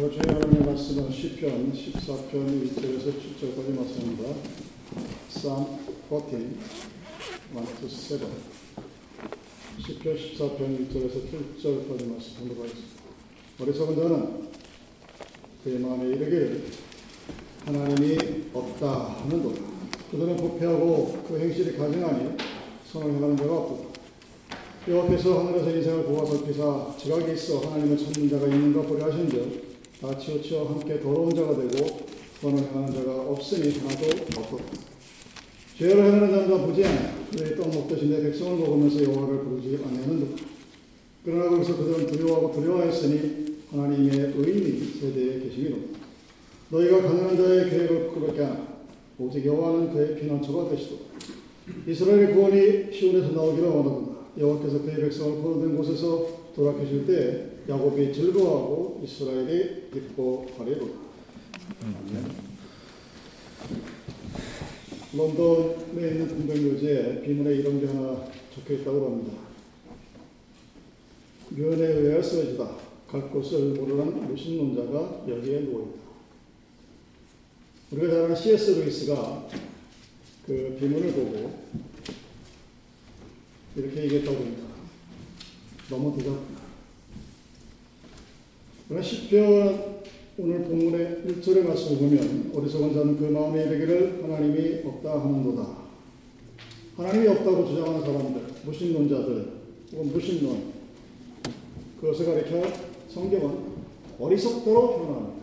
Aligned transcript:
그 0.00 0.08
주의 0.12 0.22
하나님의 0.28 0.64
말씀은 0.64 1.10
시편 1.10 1.72
14편 1.72 2.30
1절에서 2.30 3.14
7절까지 3.18 3.74
말씀입니다. 3.74 4.32
Psalm 5.28 5.66
14, 6.08 6.36
1 6.38 6.54
to 7.80 7.88
7. 7.88 8.20
시편 9.84 10.16
14편 10.16 10.58
1절에서 10.78 11.16
7절까지 11.26 12.12
말씀 12.12 12.38
보도록 12.38 12.58
하겠습니다. 12.62 12.94
어리석은 13.60 13.96
자는 13.96 14.48
그의 15.64 15.80
마음에 15.80 16.06
이르기를 16.10 16.64
하나님이 17.66 18.44
없다 18.54 19.16
하는도다. 19.22 19.60
그들은 20.12 20.36
부패하고 20.36 21.24
그 21.26 21.40
행실이 21.40 21.76
가증하니 21.76 22.36
선을 22.92 23.14
행하는 23.14 23.36
자가 23.36 23.52
없도다. 23.52 23.88
여호와께서 24.86 25.40
하늘에서 25.40 25.70
인생을 25.70 26.04
보아 26.04 26.24
살피사 26.24 26.94
지각이 27.00 27.32
있어 27.32 27.58
하나님을 27.58 27.98
찾는 27.98 28.30
자가 28.30 28.46
있는가 28.46 28.82
보려 28.82 29.06
하신즉 29.06 29.67
다 30.00 30.16
치우쳐 30.16 30.64
함께 30.64 31.00
더러운 31.00 31.34
자가 31.34 31.56
되고 31.56 32.06
선을 32.40 32.58
행하는 32.70 32.94
자가 32.94 33.20
없으니 33.30 33.78
하나도 33.78 34.06
없도다. 34.38 34.64
죄를 35.76 36.04
행하는 36.04 36.30
자는 36.30 36.48
다 36.48 36.66
무지하냐 36.66 37.26
그의 37.36 37.56
떡 37.56 37.68
먹듯이 37.68 38.06
내 38.06 38.22
백성을 38.22 38.58
먹으면서 38.58 39.02
여호와를 39.02 39.44
부르지 39.44 39.80
아니하는도다. 39.84 40.42
그러나 41.24 41.50
거기서 41.50 41.76
그들은 41.78 42.06
두려워하고 42.06 42.52
두려워하였으니 42.52 43.58
하나님의 43.72 44.34
의인이 44.36 45.00
세대에 45.00 45.40
계시기로다. 45.40 45.98
너희가 46.70 47.02
가난한 47.02 47.36
자의 47.36 47.68
계획을 47.68 48.08
꾸볍게 48.10 48.42
하나 48.42 48.68
오직 49.18 49.44
여호와는 49.44 49.92
그의 49.92 50.20
피난처가 50.20 50.70
되시도다. 50.70 51.02
이스라엘의 51.88 52.34
구원이 52.34 52.92
시온에서 52.92 53.32
나오기를 53.32 53.68
원하도다. 53.68 54.18
여호와께서 54.38 54.82
그의 54.82 54.96
백성을 54.96 55.42
포로된 55.42 55.76
곳에서 55.76 56.28
돌아계실 56.54 57.04
때 57.04 57.57
야곱이 57.68 58.14
즐거워하고 58.14 59.02
이스라엘이 59.04 59.90
기뻐하리로다. 59.92 61.00
아멘. 61.82 62.48
런던에 65.12 66.08
있는 66.08 66.28
공동묘지에 66.28 67.22
비문에 67.22 67.56
이런 67.56 67.80
게 67.80 67.86
하나 67.86 68.26
적혀 68.54 68.74
있다고 68.74 69.06
합니다. 69.06 69.38
묘연에 71.50 71.86
의하여 71.86 72.22
쓰여지다. 72.22 72.88
갈 73.06 73.30
곳을 73.30 73.74
모르는 73.74 74.28
무신론자가 74.28 75.24
여기에 75.28 75.60
누워있다. 75.60 75.98
우리가 77.90 78.08
잘 78.08 78.24
아는 78.24 78.36
C.S. 78.36 78.70
루이스가 78.72 79.48
그 80.46 80.76
비문을 80.78 81.12
보고 81.12 81.58
이렇게 83.76 84.04
얘기했다고 84.04 84.36
합니다. 84.36 84.62
너무 85.88 86.16
대답다. 86.16 86.57
그러나 88.88 89.04
시편 89.04 89.98
오늘 90.38 90.62
본문의 90.62 91.22
1절의 91.26 91.66
말씀을 91.66 91.98
보면 91.98 92.52
어리석은 92.54 92.94
자는 92.94 93.18
그 93.18 93.24
마음에 93.24 93.64
이르기를 93.64 94.24
하나님이 94.24 94.80
없다 94.82 95.20
하는도다. 95.20 95.76
하나님이 96.96 97.28
없다고 97.28 97.66
주장하는 97.66 98.00
사람들, 98.00 98.42
무신론자들, 98.64 99.52
혹은 99.92 100.12
무신론, 100.12 100.72
그것을 102.00 102.26
가리켜 102.26 102.62
성경은 103.10 103.58
어리석다로 104.18 104.96
표현합니다. 104.96 105.34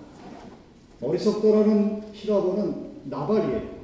어리석다라는 1.02 2.04
히라보는 2.14 2.76
나발이에요. 3.04 3.76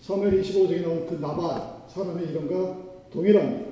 사무엘 0.00 0.42
25장에 0.42 0.82
나온 0.82 1.06
그 1.06 1.14
나발, 1.20 1.82
사람의 1.88 2.30
이름과 2.30 2.78
동일합니다. 3.12 3.68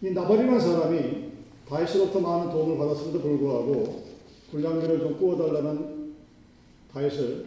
이 0.00 0.10
나발이라는 0.10 0.58
사람이 0.58 1.27
다윗으로부터 1.68 2.20
많은 2.20 2.50
도움을 2.50 2.78
받았음에도 2.78 3.20
불구하고 3.20 4.04
군량미를 4.50 5.00
좀 5.00 5.18
구워달라는 5.18 6.14
다윗을 6.92 7.46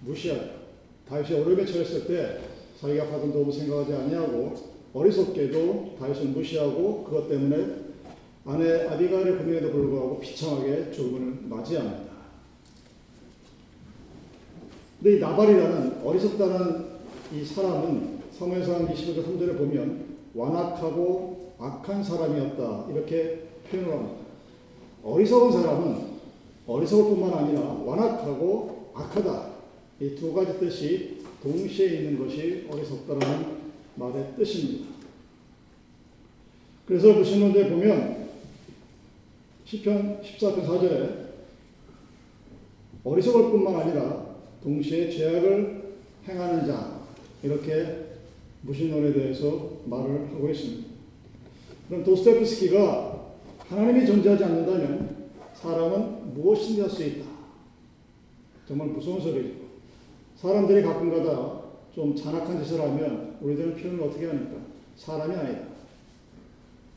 무시하고 0.00 0.60
다윗이 1.08 1.40
어려움에 1.40 1.64
처했을 1.66 2.06
때 2.06 2.40
자기가 2.80 3.08
받은 3.08 3.32
도움을 3.32 3.52
생각하지 3.52 3.92
아니하고 3.92 4.54
어리석게도 4.94 5.96
다윗을 5.98 6.26
무시하고 6.26 7.04
그것 7.04 7.28
때문에 7.28 7.90
아내 8.44 8.86
아비가일의 8.86 9.36
군명에도 9.38 9.70
불구하고 9.72 10.20
비참하게 10.20 10.92
죽음을 10.92 11.38
맞이합니다. 11.42 12.10
근데 15.02 15.16
이 15.16 15.20
나발이라는 15.20 16.02
어리석다는 16.04 16.86
이 17.34 17.44
사람은 17.44 18.20
성에서한 18.32 18.88
25절 18.88 19.24
3절에 19.24 19.58
보면 19.58 20.16
완악하고 20.34 21.54
악한 21.58 22.02
사람이었다 22.02 22.86
이렇게 22.90 23.49
표현을 23.70 23.92
합니다. 23.92 24.20
어리석은 25.02 25.52
사람은 25.52 26.10
어리석을 26.66 27.04
뿐만 27.14 27.32
아니라 27.32 27.60
완악하고 27.84 28.90
악하다 28.94 29.50
이 30.00 30.14
두 30.16 30.32
가지 30.32 30.58
뜻이 30.58 31.18
동시에 31.42 31.98
있는 31.98 32.18
것이 32.18 32.66
어리석다라는 32.70 33.58
말의 33.96 34.32
뜻입니다. 34.36 34.86
그래서 36.86 37.12
무신론자에 37.12 37.68
보면 37.70 38.28
시편 39.64 40.22
14편 40.22 40.66
4절에 40.66 41.30
어리석을 43.04 43.50
뿐만 43.50 43.76
아니라 43.76 44.26
동시에 44.62 45.10
죄악을 45.10 45.94
행하는 46.26 46.66
자 46.66 47.00
이렇게 47.42 48.06
무신론에 48.62 49.12
대해서 49.12 49.70
말을 49.86 50.28
하고 50.34 50.50
있습니다. 50.50 50.88
그럼 51.88 52.04
도스토옙스키가 52.04 53.09
하나님이 53.70 54.04
존재하지 54.04 54.42
않는다면 54.44 55.30
사람은 55.54 56.34
무엇인지 56.34 56.80
할 56.80 56.90
수 56.90 57.04
있다. 57.04 57.24
정말 58.66 58.88
무서운 58.88 59.20
소리죠. 59.20 59.54
사람들이 60.36 60.82
가끔가다 60.82 61.60
좀 61.94 62.14
잔악한 62.16 62.62
짓을 62.64 62.80
하면 62.80 63.36
우리들은 63.40 63.76
표현을 63.76 64.02
어떻게 64.04 64.26
하니까 64.26 64.56
사람이 64.96 65.34
아니다. 65.34 65.60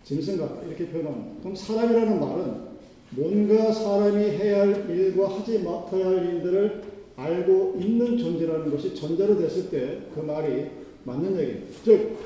짐승 0.04 0.38
같다. 0.38 0.64
이렇게 0.68 0.88
표현합니다. 0.88 1.42
그럼 1.42 1.56
사람이라는 1.56 2.20
말은 2.20 2.74
뭔가 3.12 3.72
사람이 3.72 4.24
해야 4.24 4.62
할 4.62 4.90
일과 4.90 5.28
하지 5.30 5.60
못해야 5.60 6.06
할 6.08 6.26
일들을 6.26 6.84
알고 7.16 7.76
있는 7.80 8.18
존재라는 8.18 8.72
것이 8.72 8.96
전제로 8.96 9.38
됐을 9.38 9.70
때 9.70 10.10
그 10.16 10.22
말이 10.22 10.68
맞는 11.04 11.38
얘기입니다. 11.40 11.68
즉, 11.84 12.18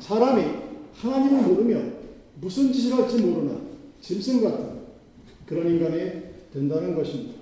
사람이 0.00 0.44
하나님을 0.94 1.42
모르면 1.48 1.99
무슨 2.40 2.72
짓을 2.72 2.94
할지 2.94 3.18
모르는 3.18 3.58
짐승 4.00 4.42
같은 4.42 4.80
그런 5.46 5.68
인간이 5.68 6.22
된다는 6.52 6.94
것입니다. 6.94 7.34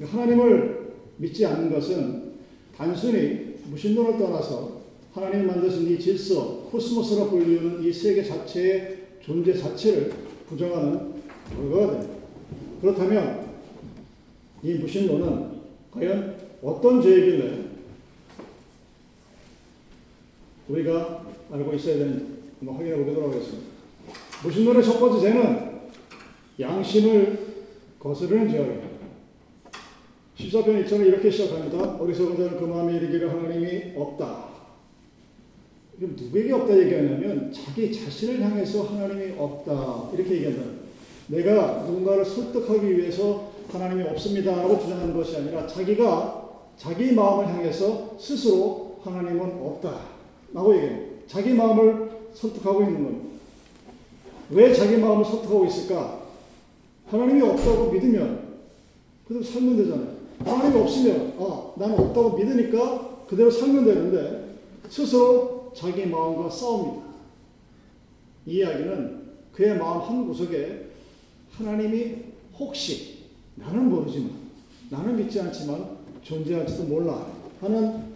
하나님을 0.00 0.92
믿지 1.16 1.44
않는 1.46 1.72
것은 1.72 2.32
단순히 2.76 3.56
무신론을 3.70 4.18
떠나서 4.18 4.82
하나님이 5.12 5.46
만드신 5.46 5.90
이 5.90 5.98
질서, 5.98 6.68
코스모스라 6.70 7.30
불리우는 7.30 7.82
이 7.82 7.92
세계 7.92 8.22
자체의 8.22 8.98
존재 9.22 9.54
자체를 9.56 10.12
부정하는 10.46 11.14
결과가 11.54 11.92
됩니다. 11.92 12.14
그렇다면 12.80 13.46
이 14.62 14.74
무신론은 14.74 15.56
과연 15.90 16.36
어떤 16.62 17.00
죄이길래 17.00 17.64
우리가 20.68 21.24
알고 21.50 21.74
있어야 21.74 21.96
되는지 21.98 22.36
한번 22.58 22.76
확인해 22.76 22.96
보도록 23.04 23.32
하겠습니다. 23.32 23.75
무신론의 24.42 24.84
첫 24.84 24.98
번째 25.00 25.20
죄는 25.20 25.80
양심을 26.60 27.38
거스르는 27.98 28.50
죄입니다. 28.50 28.86
14편 30.38 30.84
1절은 30.84 31.06
이렇게 31.06 31.30
시작합니다. 31.30 31.96
어리석은 31.98 32.36
자는 32.36 32.60
그 32.60 32.64
마음에 32.66 32.96
이르기를 32.96 33.30
하나님이 33.30 33.94
없다. 33.96 34.56
누구에게 35.98 36.52
없다 36.52 36.78
얘기하냐면 36.78 37.50
자기 37.50 37.90
자신을 37.90 38.42
향해서 38.42 38.84
하나님이 38.84 39.34
없다 39.38 40.10
이렇게 40.12 40.34
얘기한다. 40.34 40.62
내가 41.28 41.84
누군가를 41.84 42.24
설득하기 42.24 42.98
위해서 42.98 43.52
하나님이 43.72 44.02
없습니다라고 44.10 44.78
주장하는 44.78 45.16
것이 45.16 45.36
아니라 45.36 45.66
자기가 45.66 46.50
자기 46.76 47.12
마음을 47.12 47.48
향해서 47.48 48.16
스스로 48.20 49.00
하나님은 49.02 49.58
없다라고 49.62 50.76
얘기해요. 50.76 51.00
자기 51.26 51.54
마음을 51.54 52.10
설득하고 52.34 52.82
있는 52.82 53.04
겁니다. 53.04 53.35
왜 54.50 54.72
자기 54.72 54.96
마음을 54.98 55.24
설득하고 55.24 55.66
있을까? 55.66 56.22
하나님이 57.06 57.42
없다고 57.42 57.92
믿으면 57.92 58.46
그대로 59.26 59.44
살면 59.44 59.76
되잖아요. 59.76 60.16
하나님이 60.44 60.82
없으면 60.82 61.34
아 61.38 61.72
나는 61.76 61.98
없다고 61.98 62.36
믿으니까 62.36 63.24
그대로 63.26 63.50
살면 63.50 63.84
되는데 63.84 64.58
스스로 64.88 65.72
자기 65.74 66.06
마음과 66.06 66.50
싸웁니다. 66.50 67.06
이 68.46 68.58
이야기는 68.58 69.26
그의 69.52 69.78
마음 69.78 70.00
한 70.02 70.26
구석에 70.26 70.90
하나님이 71.52 72.16
혹시 72.58 73.24
나는 73.56 73.90
모르지만 73.90 74.30
나는 74.90 75.16
믿지 75.16 75.40
않지만 75.40 75.96
존재할지도 76.22 76.84
몰라 76.84 77.26
하는 77.60 78.14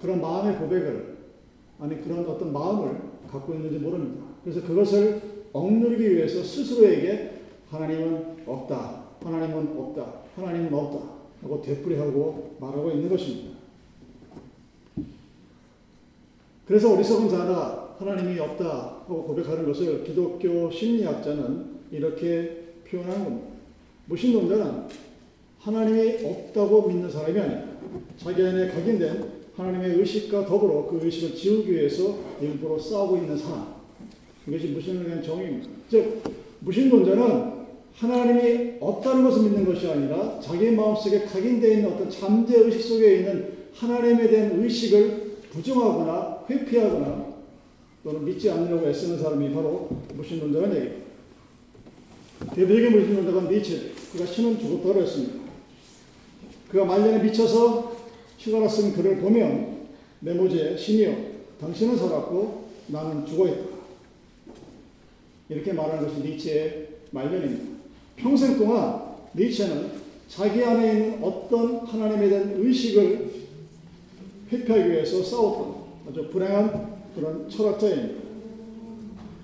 그런 0.00 0.20
마음의 0.20 0.58
고백을 0.58 1.16
아니 1.80 2.00
그런 2.02 2.26
어떤 2.26 2.52
마음을 2.52 3.00
갖고 3.30 3.54
있는지 3.54 3.78
모릅니다. 3.78 4.31
그래서 4.42 4.62
그것을 4.66 5.22
억누르기 5.52 6.16
위해서 6.16 6.42
스스로에게 6.42 7.30
하나님은 7.70 8.42
없다. 8.46 9.02
세상은 9.52 9.78
없다. 9.78 10.12
하나님은 10.36 10.74
없다. 10.74 10.98
하고 11.42 11.60
되풀이하고 11.60 12.56
말하고 12.60 12.90
있는 12.92 13.08
것입니다. 13.08 13.58
그래서 16.66 16.94
어리석은 16.94 17.28
자가 17.28 17.96
하나님이 17.98 18.38
없다 18.38 19.02
하고 19.06 19.24
고백하는 19.24 19.66
것을 19.66 20.04
기독교 20.04 20.70
심리학자는 20.70 21.66
이렇게 21.90 22.74
표현하는 22.88 23.24
겁니다. 23.24 23.48
무신론자는 24.06 24.88
하나님이 25.58 26.24
없다고 26.24 26.88
믿는 26.88 27.10
사람이 27.10 27.38
아니라 27.38 27.64
자기 28.16 28.42
안에 28.42 28.68
각인된 28.68 29.42
하나님의 29.56 29.98
의식과 29.98 30.46
더불어 30.46 30.86
그 30.86 31.04
의식을 31.04 31.36
지우기 31.36 31.72
위해서 31.72 32.16
일부러 32.40 32.78
싸우고 32.78 33.16
있는 33.16 33.36
사람. 33.36 33.81
이것이 34.46 34.68
무신론에 34.68 35.06
대한 35.06 35.22
정의입니다. 35.22 35.68
즉, 35.88 36.22
무신론자는 36.60 37.52
하나님이 37.94 38.74
없다는 38.80 39.24
것을 39.24 39.42
믿는 39.42 39.64
것이 39.64 39.86
아니라 39.86 40.40
자기 40.40 40.70
마음속에 40.70 41.24
각인되어 41.24 41.70
있는 41.70 41.92
어떤 41.92 42.10
잠재 42.10 42.58
의식 42.58 42.80
속에 42.82 43.16
있는 43.18 43.52
하나님에 43.74 44.28
대한 44.28 44.62
의식을 44.62 45.32
부정하거나 45.50 46.44
회피하거나 46.48 47.32
또는 48.02 48.24
믿지 48.24 48.50
않으려고 48.50 48.88
애쓰는 48.88 49.18
사람이 49.18 49.52
바로 49.54 49.88
무신론자가 50.14 50.74
얘기입니다. 50.74 51.02
대표적인 52.54 52.98
무신론자가 52.98 53.50
니체, 53.50 53.92
그가 54.12 54.26
신은 54.26 54.58
죽었다고 54.58 55.00
했습니다. 55.00 55.34
그가 56.68 56.84
말년에 56.84 57.22
미쳐서 57.22 57.92
휴가라 58.38 58.66
쓴 58.66 58.92
글을 58.94 59.18
보면 59.18 59.86
메모지에 60.20 60.76
신이여 60.76 61.14
당신은 61.60 61.96
살았고 61.96 62.64
나는 62.88 63.24
죽어있다. 63.24 63.71
이렇게 65.52 65.72
말하는 65.72 66.08
것이 66.08 66.20
니체의 66.20 66.88
말년입니다. 67.10 67.64
평생 68.16 68.58
동안 68.58 69.02
니체는 69.34 69.90
자기 70.28 70.64
안에 70.64 70.92
있는 70.92 71.22
어떤 71.22 71.78
하나님에 71.78 72.28
대한 72.28 72.54
의식을 72.56 73.30
회피하기 74.50 74.90
위해서 74.90 75.22
싸웠던 75.22 75.74
아주 76.08 76.28
불행한 76.30 76.92
그런 77.14 77.48
철학자입니다. 77.48 78.22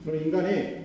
그런 0.05 0.25
인간이 0.25 0.79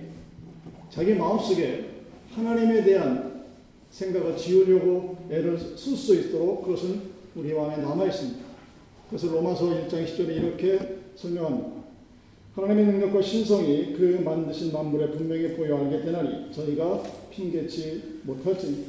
자기 0.90 1.14
마음속에 1.14 1.90
하나님에 2.34 2.84
대한 2.84 3.44
생각을 3.90 4.36
지우려고 4.36 5.16
애를 5.30 5.58
쓸 5.58 5.96
수 5.96 6.14
있도록 6.14 6.64
그것은 6.64 7.00
우리 7.34 7.52
마음에 7.52 7.76
남아 7.78 8.06
있습니다. 8.06 8.44
그래서 9.08 9.28
로마서 9.28 9.66
1장 9.66 10.04
10절에 10.06 10.36
이렇게 10.36 10.98
설명합니다. 11.16 11.73
하나님의 12.54 12.86
능력과 12.86 13.20
신성이 13.20 13.92
그 13.94 14.22
만드신 14.24 14.72
만물에 14.72 15.10
분명히 15.10 15.54
보여 15.56 15.76
알게 15.76 16.02
되나니 16.02 16.52
저희가 16.52 17.02
핑계치 17.30 18.20
못할지니 18.22 18.86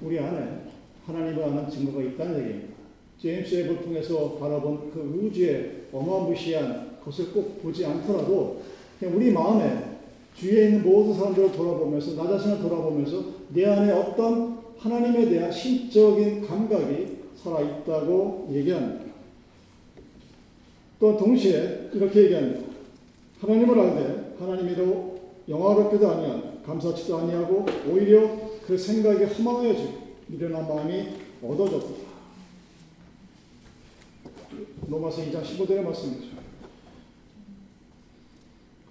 우리 0.00 0.18
안에 0.20 0.60
하나님을 1.06 1.42
아는 1.42 1.68
증거가 1.68 2.02
있다는 2.04 2.38
얘기입니다. 2.38 2.74
제임스 3.20 3.54
웹을 3.56 3.82
통해서 3.82 4.36
바라본 4.38 4.92
그 4.92 5.00
우주의 5.00 5.86
어마무시한 5.92 6.98
것을 7.04 7.32
꼭 7.32 7.60
보지 7.62 7.84
않더라도 7.84 8.62
그냥 9.00 9.16
우리 9.16 9.32
마음에 9.32 9.96
주위에 10.36 10.66
있는 10.66 10.82
모든 10.84 11.14
사람들을 11.14 11.50
돌아보면서 11.50 12.14
나 12.14 12.30
자신을 12.30 12.60
돌아보면서 12.60 13.24
내 13.48 13.64
안에 13.64 13.90
어떤 13.90 14.58
하나님에 14.78 15.28
대한 15.30 15.50
신적인 15.50 16.46
감각이 16.46 17.16
살아있다고 17.42 18.50
얘기합니다. 18.52 19.05
또 20.98 21.16
동시에 21.16 21.90
이렇게 21.92 22.24
얘기합니다. 22.24 22.66
하나님을 23.40 23.78
알되 23.78 24.36
하나님이도 24.38 25.20
영화롭게도 25.48 26.10
아니한 26.10 26.62
감사치도 26.64 27.18
아니하고 27.18 27.66
오히려 27.88 28.28
그 28.66 28.76
생각이 28.76 29.24
허망해지고 29.24 30.06
미련한 30.28 30.66
마음이 30.66 31.08
얻어졌다. 31.42 32.06
로마서 34.88 35.22
2장 35.22 35.42
15절의 35.42 35.82
말씀이죠. 35.82 36.36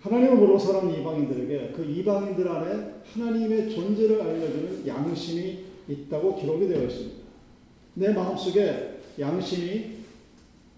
하나님을 0.02 0.36
모르고 0.36 0.60
살아는 0.60 1.00
이방인들에게 1.02 1.74
그 1.76 1.84
이방인들 1.84 2.48
안에 2.48 2.94
하나님의 3.12 3.72
존재를 3.72 4.22
알려주는 4.22 4.88
양심이 4.88 5.66
있다고 5.90 6.36
기록이 6.36 6.68
되어 6.68 6.84
있습니다. 6.84 7.16
내 7.96 8.14
마음속에 8.14 9.00
양심이 9.20 9.96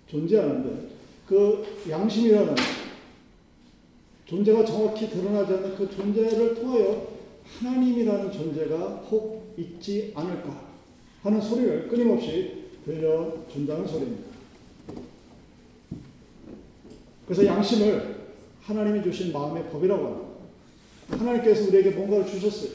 존재하는데 0.08 0.97
그 1.28 1.64
양심이라는 1.90 2.56
존재가 4.26 4.66
정확히 4.66 5.10
드러나지 5.10 5.54
않는 5.54 5.76
그 5.76 5.90
존재를 5.90 6.56
통하여 6.56 7.08
하나님이라는 7.44 8.32
존재가 8.32 8.78
혹 9.10 9.54
있지 9.58 10.12
않을까 10.16 10.68
하는 11.24 11.42
소리를 11.42 11.88
끊임없이 11.88 12.66
들려준다는 12.86 13.88
소리입니다. 13.88 14.28
그래서 17.26 17.46
양심을 17.46 18.18
하나님이 18.62 19.04
주신 19.04 19.34
마음의 19.34 19.70
법이라고 19.70 20.06
합니다. 20.06 20.28
하나님께서 21.10 21.68
우리에게 21.68 21.92
뭔가를 21.92 22.26
주셨어요. 22.26 22.72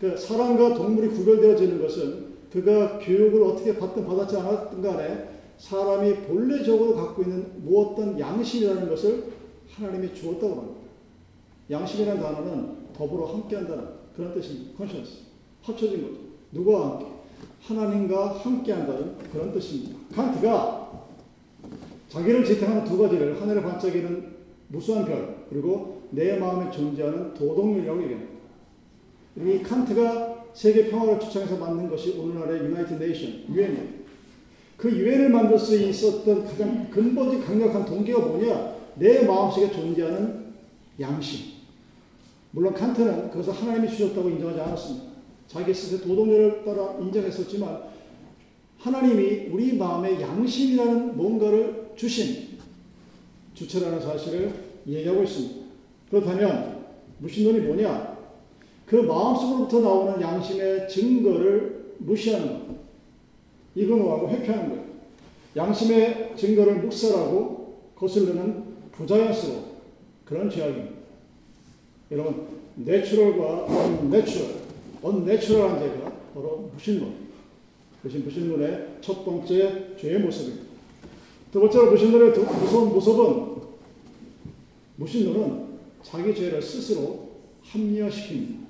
그 0.00 0.16
사람과 0.16 0.74
동물이 0.74 1.08
구별되어지는 1.08 1.80
것은 1.80 2.26
그가 2.52 2.98
교육을 2.98 3.42
어떻게 3.42 3.76
받든 3.76 4.06
받았지 4.06 4.36
않았든 4.36 4.82
간에 4.82 5.35
사람이 5.58 6.22
본래적으로 6.22 6.96
갖고 6.96 7.22
있는 7.22 7.64
무엇든 7.64 8.18
양심이라는 8.18 8.88
것을 8.88 9.32
하나님이 9.70 10.14
주었다고 10.14 10.54
합니다. 10.54 10.80
양심이라는 11.70 12.22
단어는 12.22 12.76
더불어 12.94 13.26
함께한다는 13.26 13.88
그런 14.14 14.34
뜻입니다. 14.34 14.76
컨셔스. 14.78 15.26
합쳐진 15.62 16.02
거죠. 16.02 16.18
누구와 16.52 16.90
함께? 16.90 17.06
하나님과 17.62 18.38
함께한다는 18.38 19.16
그런 19.32 19.52
뜻입니다. 19.52 19.98
칸트가 20.14 20.86
자기를 22.08 22.44
지탱하는 22.44 22.84
두 22.84 22.96
가지를 22.98 23.40
하늘에 23.40 23.60
반짝이는 23.62 24.36
무수한 24.68 25.04
별 25.04 25.46
그리고 25.50 26.02
내 26.10 26.38
마음에 26.38 26.70
존재하는 26.70 27.34
도덕률이라고 27.34 28.02
얘기합니다. 28.02 28.32
이 29.38 29.62
칸트가 29.62 30.46
세계 30.54 30.88
평화를 30.88 31.20
주창해서 31.20 31.58
만든 31.58 31.90
것이 31.90 32.18
오늘날의 32.18 32.64
유나이티드 32.64 33.02
네이션 33.02 33.44
유엔이에요. 33.50 34.05
그 34.76 34.90
유엔을 34.90 35.30
만들 35.30 35.58
수 35.58 35.76
있었던 35.80 36.44
가장 36.44 36.90
근본적 36.90 37.46
강력한 37.46 37.84
동기가 37.84 38.18
뭐냐? 38.18 38.76
내 38.96 39.24
마음속에 39.24 39.70
존재하는 39.70 40.46
양심. 41.00 41.56
물론 42.50 42.74
칸트는 42.74 43.30
그것을 43.30 43.52
하나님이 43.52 43.88
주셨다고 43.88 44.28
인정하지 44.30 44.60
않았습니다. 44.60 45.06
자기 45.46 45.72
스스로 45.72 46.06
도덕률을 46.06 46.64
따라 46.64 46.96
인정했었지만 47.00 47.82
하나님이 48.78 49.48
우리 49.50 49.76
마음에 49.76 50.20
양심이라는 50.20 51.16
뭔가를 51.16 51.92
주신 51.96 52.58
주체라는 53.54 54.00
사실을 54.00 54.52
얘기하고 54.86 55.22
있습니다. 55.22 55.66
그렇다면 56.10 56.84
무신론이 57.18 57.60
뭐냐? 57.60 58.16
그 58.86 58.96
마음속으로부터 58.96 59.80
나오는 59.80 60.20
양심의 60.20 60.88
증거를 60.88 61.94
무시하는 61.98 62.66
것. 62.68 62.75
ignore하고 63.76 64.30
회피하는 64.30 64.70
거예요. 64.70 64.84
양심의 65.54 66.34
증거를 66.36 66.80
묵살하고 66.80 67.92
거슬르는 67.94 68.64
부자연스러운 68.92 69.64
그런 70.24 70.50
죄악입니다. 70.50 70.96
여러분, 72.10 72.46
natural과 72.74 73.64
unnatural, 73.64 74.54
unnatural한 75.02 75.78
죄가 75.78 76.12
바로 76.34 76.70
무신론. 76.72 77.26
그것이 78.02 78.18
무신론의 78.18 78.98
첫 79.00 79.24
번째 79.24 79.94
죄의 79.98 80.20
모습입니다. 80.20 80.66
두 81.52 81.60
번째로 81.60 81.90
무신론의 81.90 82.30
무서운 82.30 82.88
모습은 82.92 83.56
무신론은 84.96 85.66
자기 86.02 86.34
죄를 86.34 86.60
스스로 86.62 87.30
합리화시킵니다. 87.64 88.66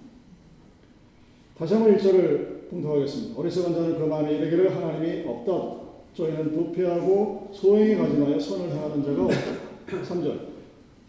다시 1.59 1.75
한번 1.75 1.97
1절을 1.97 2.56
봉독하겠습니다. 2.71 3.41
어리석은 3.41 3.75
자는 3.75 3.99
그 3.99 4.05
마음에 4.05 4.35
이르기를 4.35 4.75
하나님이 4.75 5.27
없다. 5.27 5.87
저희는 6.15 6.53
부패하고 6.53 7.51
소행이 7.53 7.97
가진하여 7.97 8.39
선을 8.39 8.71
행하는 8.71 9.05
자가 9.05 9.25
없다. 9.25 10.15
3절 10.15 10.41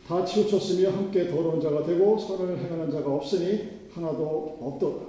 다 0.08 0.24
치우쳤으며 0.24 0.92
함께 0.92 1.28
더러운 1.28 1.60
자가 1.60 1.86
되고 1.86 2.18
선을 2.18 2.58
행하는 2.58 2.92
자가 2.92 3.14
없으니 3.16 3.70
하나도 3.92 4.58
없도다. 4.62 5.06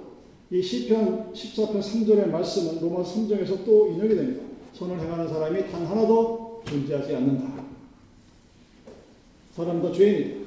이 0.51 0.61
시편 0.61 1.31
14편 1.33 1.79
3절의 1.79 2.27
말씀은 2.27 2.81
로마 2.81 3.03
3장에서 3.03 3.63
또 3.65 3.87
인용이 3.87 4.15
됩니다. 4.15 4.43
선을 4.73 4.99
행하는 4.99 5.27
사람이 5.27 5.69
단 5.69 5.85
하나도 5.85 6.63
존재하지 6.65 7.15
않는다. 7.15 7.63
사람 9.53 9.81
다 9.81 9.91
죄인이다. 9.91 10.39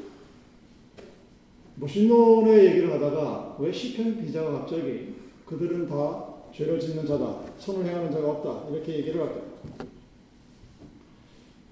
무신론의 1.77 2.67
얘기를 2.67 2.93
하다가 2.93 3.57
왜 3.59 3.73
시편 3.73 4.25
기자가 4.25 4.53
갑자기 4.53 5.12
그들은 5.53 5.87
다 5.87 6.27
죄를 6.55 6.81
짓는 6.81 7.07
자다, 7.07 7.41
선을 7.59 7.85
행하는 7.87 8.11
자가 8.11 8.31
없다 8.31 8.71
이렇게 8.71 8.99
얘기를 8.99 9.21
할까? 9.21 9.41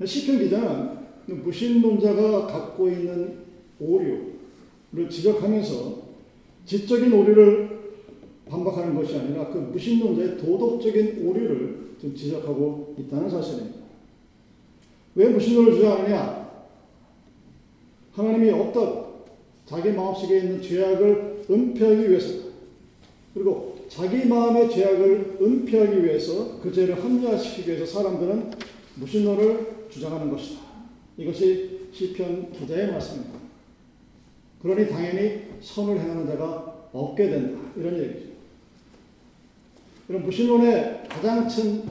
시편 0.05 0.39
기자는 0.39 1.01
무신론자가 1.27 2.47
갖고 2.47 2.89
있는 2.89 3.39
오류를 3.79 5.09
지적하면서 5.11 5.99
지적인 6.67 7.13
오류를 7.13 7.81
반박하는 8.49 8.95
것이 8.95 9.17
아니라 9.17 9.49
그 9.49 9.59
무신론자의 9.59 10.39
도덕적인 10.39 11.27
오류를 11.27 11.97
좀 12.01 12.15
지적하고 12.15 12.97
있다는 12.99 13.31
사실입니다. 13.31 13.81
왜 15.15 15.29
무신론을 15.29 15.75
주장하느냐? 15.75 16.51
하나님이 18.13 18.51
어떤 18.51 19.11
자기 19.67 19.93
마음속에 19.93 20.39
있는 20.39 20.63
죄악을 20.63 21.45
은폐하기 21.49 22.11
위해서 22.11 22.50
그리고 23.35 23.87
자기 23.89 24.25
마음의 24.27 24.71
죄악을 24.71 25.39
은폐하기 25.41 26.05
위해서 26.05 26.61
그 26.61 26.73
죄를 26.73 27.03
합리화시키기 27.03 27.71
위해서 27.71 27.87
사람들은 27.87 28.51
무신론을 28.97 29.89
주장하는 29.91 30.31
것이다. 30.31 30.61
이것이 31.17 31.89
시편 31.93 32.53
기자의 32.53 32.91
말씀입니다. 32.93 33.39
그러니 34.63 34.89
당연히 34.89 35.43
선을 35.61 35.99
행하는 36.01 36.27
자가 36.27 36.89
없게 36.93 37.31
된다. 37.31 37.61
이런 37.77 37.99
얘기죠. 37.99 38.31
그럼 40.07 40.25
무신론의 40.25 41.05
가장 41.09 41.47
큰, 41.47 41.83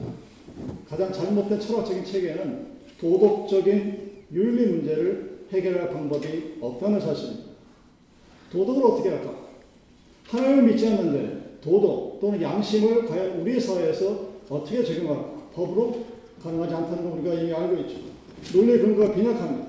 가장 0.88 1.12
잘못된 1.12 1.58
철학적인 1.58 2.04
체계는 2.04 2.66
도덕적인 3.00 4.10
윤리 4.32 4.66
문제를 4.66 5.46
해결할 5.50 5.90
방법이 5.90 6.58
없다는 6.60 7.00
사실입니다. 7.00 7.50
도덕을 8.52 8.84
어떻게 8.84 9.08
할까? 9.08 9.39
하나님을 10.30 10.62
믿지 10.62 10.86
않는데 10.86 11.58
도덕 11.60 12.20
또는 12.20 12.40
양심을 12.40 13.06
과연 13.06 13.40
우리 13.40 13.60
사회에서 13.60 14.30
어떻게 14.48 14.84
적용할까? 14.84 15.50
법으로 15.54 16.04
가능하지 16.42 16.74
않다는 16.74 17.10
걸 17.10 17.18
우리가 17.20 17.34
이미 17.34 17.52
알고 17.52 17.76
있죠. 17.82 17.98
논리 18.52 18.78
근거가 18.78 19.12
빈약합니다. 19.12 19.68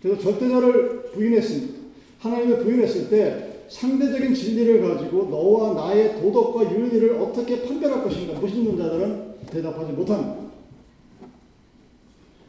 그래서 0.00 0.22
절대자를 0.22 1.10
부인했습니다. 1.12 1.80
하나님을 2.20 2.58
부인했을 2.64 3.10
때 3.10 3.64
상대적인 3.68 4.34
진리를 4.34 4.82
가지고 4.82 5.24
너와 5.24 5.74
나의 5.74 6.20
도덕과 6.20 6.72
윤리를 6.72 7.14
어떻게 7.20 7.62
판별할 7.62 8.02
것인가 8.04 8.38
무신론자들은 8.38 9.34
대답하지 9.50 9.92
못합니다. 9.92 10.50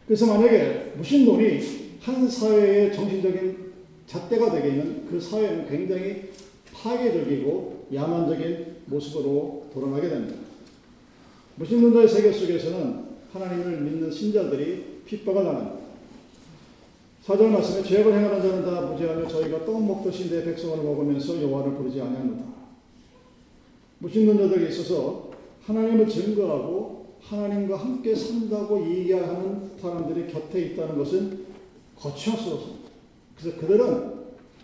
그래서 0.05 0.25
만약에 0.27 0.93
무신론이 0.97 1.59
한 2.01 2.29
사회의 2.29 2.93
정신적인 2.93 3.71
잣대가 4.07 4.51
되기에는 4.51 5.07
그 5.09 5.19
사회는 5.19 5.69
굉장히 5.69 6.31
파괴적이고 6.81 7.87
야만적인 7.93 8.77
모습으로 8.85 9.67
돌아가게 9.73 10.09
됩니다. 10.09 10.35
무신론자의 11.55 12.07
세계 12.07 12.31
속에서는 12.31 13.11
하나님을 13.31 13.81
믿는 13.81 14.11
신자들이 14.11 15.01
핍박을 15.05 15.43
당합니다. 15.43 15.81
사절 17.23 17.51
말씀에 17.51 17.83
죄악을 17.83 18.13
행하는 18.13 18.41
자는 18.41 18.65
다 18.65 18.81
무죄하며 18.81 19.27
저희가 19.27 19.63
떡 19.63 19.85
먹듯이 19.85 20.29
내 20.29 20.43
백성을 20.43 20.83
먹으면서 20.83 21.41
여호와를 21.41 21.75
부르지 21.75 22.01
아니하노다. 22.01 22.43
무신론자들에 23.99 24.69
있어서 24.69 25.29
하나님을 25.63 26.09
증거하고 26.09 27.05
하나님과 27.21 27.77
함께 27.77 28.15
산다고 28.15 28.83
얘기하는 28.89 29.71
사람들이 29.79 30.31
곁에 30.31 30.61
있다는 30.61 30.97
것은 30.97 31.45
거치할 31.95 32.39
수 32.39 32.53
없습니다. 32.55 32.89
그래서 33.37 33.57
그들은 33.59 34.11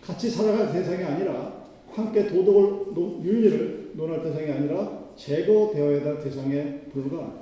같이 0.02 0.28
살아갈 0.28 0.72
대상이 0.72 1.04
아니라 1.04 1.57
함께 1.98 2.28
도덕을 2.28 2.94
윤리를 3.24 3.92
논할 3.94 4.22
대상이 4.22 4.50
아니라 4.52 5.06
제거되어야 5.16 6.04
될 6.04 6.22
대상에 6.22 6.80
불과합니다. 6.92 7.40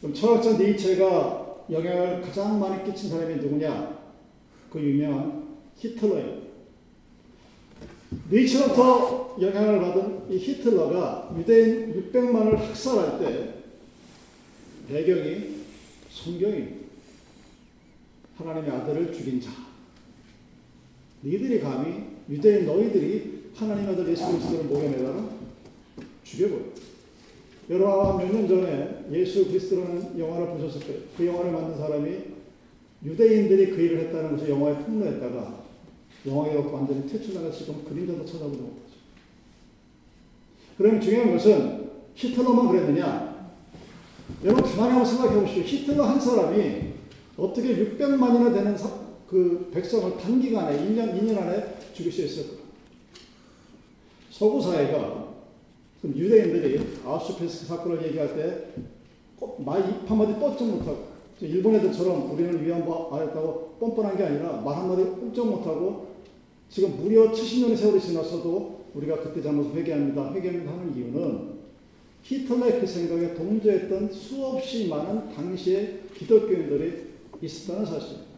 그럼 0.00 0.14
철학자 0.14 0.58
니체가 0.58 1.64
영향을 1.70 2.20
가장 2.20 2.60
많이 2.60 2.84
끼친 2.84 3.08
사람이 3.08 3.36
누구냐? 3.36 3.98
그 4.70 4.78
유명한 4.78 5.56
히틀러예요. 5.76 6.44
니처럼부터 8.30 9.36
영향을 9.40 9.80
받은 9.80 10.30
이 10.30 10.36
히틀러가 10.36 11.34
유대인 11.38 12.10
600만을 12.12 12.56
학살할 12.56 13.18
때 13.18 13.54
배경이 14.88 15.62
성경입니다. 16.10 16.84
하나님의 18.36 18.70
아들을 18.70 19.12
죽인 19.12 19.40
자. 19.40 19.50
니들이 21.22 21.60
감히 21.60 22.13
유대인 22.28 22.66
너희들이 22.66 23.50
하나님 23.54 23.88
아들 23.88 24.08
예수 24.08 24.26
그리스도를 24.30 24.64
목에매다가 24.64 25.28
죽여버려. 26.24 26.62
여러분 27.70 28.18
몇년 28.18 28.48
전에 28.48 29.04
예수 29.12 29.46
그리스도라는 29.46 30.18
영화를 30.18 30.48
보셨을 30.48 30.80
거예요. 30.86 31.00
그 31.16 31.26
영화를 31.26 31.52
만든 31.52 31.78
사람이 31.78 32.18
유대인들이 33.04 33.70
그 33.70 33.80
일을 33.80 34.00
했다는 34.00 34.32
것을 34.32 34.50
영화에 34.50 34.74
폭로했다가 34.78 35.64
영화에 36.26 36.56
완전히 36.56 37.06
퇴출나가 37.06 37.50
지금 37.50 37.84
그림자도 37.84 38.24
찾아보지 38.24 38.60
못하죠. 38.60 38.94
그럼 40.78 41.00
중요한 41.00 41.32
것은 41.32 41.90
히틀러만 42.14 42.68
그랬느냐? 42.68 43.52
여러분 44.42 44.64
가만히 44.64 44.92
한번 44.92 45.04
생각해 45.04 45.40
보십시오. 45.40 45.62
히틀러 45.62 46.04
한 46.04 46.18
사람이 46.18 46.94
어떻게 47.36 47.76
600만이나 47.76 48.54
되는 48.54 48.76
사, 48.76 48.90
그 49.28 49.70
백성을 49.72 50.16
단기간에 50.18 50.78
1년, 50.78 51.20
2년 51.20 51.38
안에 51.38 51.73
죽일 51.94 52.12
수 52.12 52.22
있을까? 52.22 52.64
서구 54.30 54.60
사회가 54.60 55.32
유대인들이 56.04 56.98
아우슈페스 57.04 57.66
사건을 57.66 58.04
얘기할 58.06 58.34
때말 58.36 60.02
한마디 60.06 60.38
뻗쩍 60.38 60.66
못하고 60.66 61.14
일본 61.40 61.74
애들처럼 61.76 62.32
우리는 62.32 62.64
위안부 62.64 63.14
안했다고 63.14 63.76
뻔뻔한 63.80 64.16
게 64.16 64.24
아니라 64.24 64.60
말 64.60 64.76
한마디 64.76 65.02
꼼짝 65.02 65.46
못하고 65.46 66.14
지금 66.68 66.96
무려 66.96 67.30
70년의 67.30 67.76
세월이 67.76 68.00
지났어도 68.00 68.84
우리가 68.94 69.20
그때 69.20 69.42
잘못 69.42 69.74
회개합니다. 69.74 70.32
회개합니다 70.32 70.72
하는 70.72 70.96
이유는 70.96 71.54
히틀러의 72.22 72.80
그 72.80 72.86
생각에 72.86 73.34
동조했던 73.34 74.12
수없이 74.12 74.88
많은 74.88 75.32
당시의 75.34 76.00
기독교인들이 76.16 77.04
있었다는 77.42 77.86
사실입니다. 77.86 78.34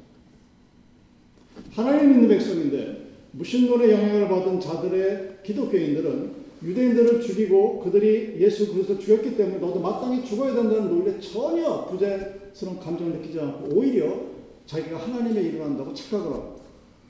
하나님 1.71 2.11
믿는 2.11 2.29
백성인데 2.29 3.06
무신론의 3.37 3.91
영향을 3.91 4.29
받은 4.29 4.61
자들의 4.61 5.39
기독교인들은 5.45 6.47
유대인들을 6.63 7.21
죽이고 7.21 7.81
그들이 7.81 8.37
예수 8.41 8.73
그리스도 8.73 8.99
죽였기 8.99 9.37
때문에 9.37 9.59
너도 9.59 9.79
마땅히 9.79 10.25
죽어야 10.25 10.55
된다는 10.55 10.89
논리에 10.89 11.21
전혀 11.21 11.85
부재스러운 11.87 12.81
감정을 12.81 13.19
느끼지 13.19 13.39
않고 13.39 13.77
오히려 13.77 14.21
자기가 14.65 14.99
하나님의 14.99 15.45
일을 15.45 15.63
한다고 15.63 15.93
착각을 15.93 16.33
하고 16.33 16.61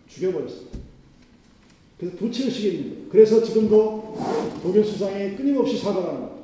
죽여버렸습니다. 0.09 0.78
그래서 1.99 2.16
부채의식입니다. 2.16 3.11
그래서 3.11 3.42
지금도 3.42 4.18
독일 4.62 4.85
수상이 4.85 5.37
끊임없이 5.37 5.78
사과를 5.78 6.09
하는 6.09 6.21
거예요. 6.21 6.37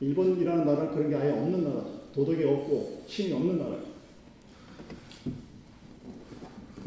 일본이라는 0.00 0.66
나라는 0.66 0.94
그런 0.94 1.10
게 1.10 1.16
아예 1.16 1.32
없는 1.32 1.64
나라죠. 1.64 2.00
도덕이 2.14 2.44
없고 2.44 3.02
신이 3.06 3.32
없는 3.32 3.58
나라예요. 3.58 3.94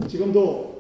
지금도 0.08 0.77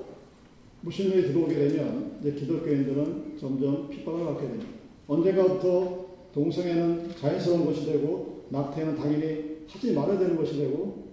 무신론이 0.87 1.23
들어오게 1.23 1.53
되면 1.53 2.17
이제 2.21 2.31
기독교인들은 2.31 3.37
점점 3.37 3.89
핍박을 3.89 4.25
받게 4.25 4.47
됩니다. 4.47 4.69
언젠가부터 5.05 6.07
동성애는 6.33 7.11
자연스러운 7.19 7.65
것이 7.65 7.85
되고 7.85 8.45
낙태는 8.49 8.95
당연히 8.95 9.57
하지 9.67 9.91
말아야 9.91 10.17
되는 10.17 10.37
것이 10.37 10.57
되고 10.57 11.07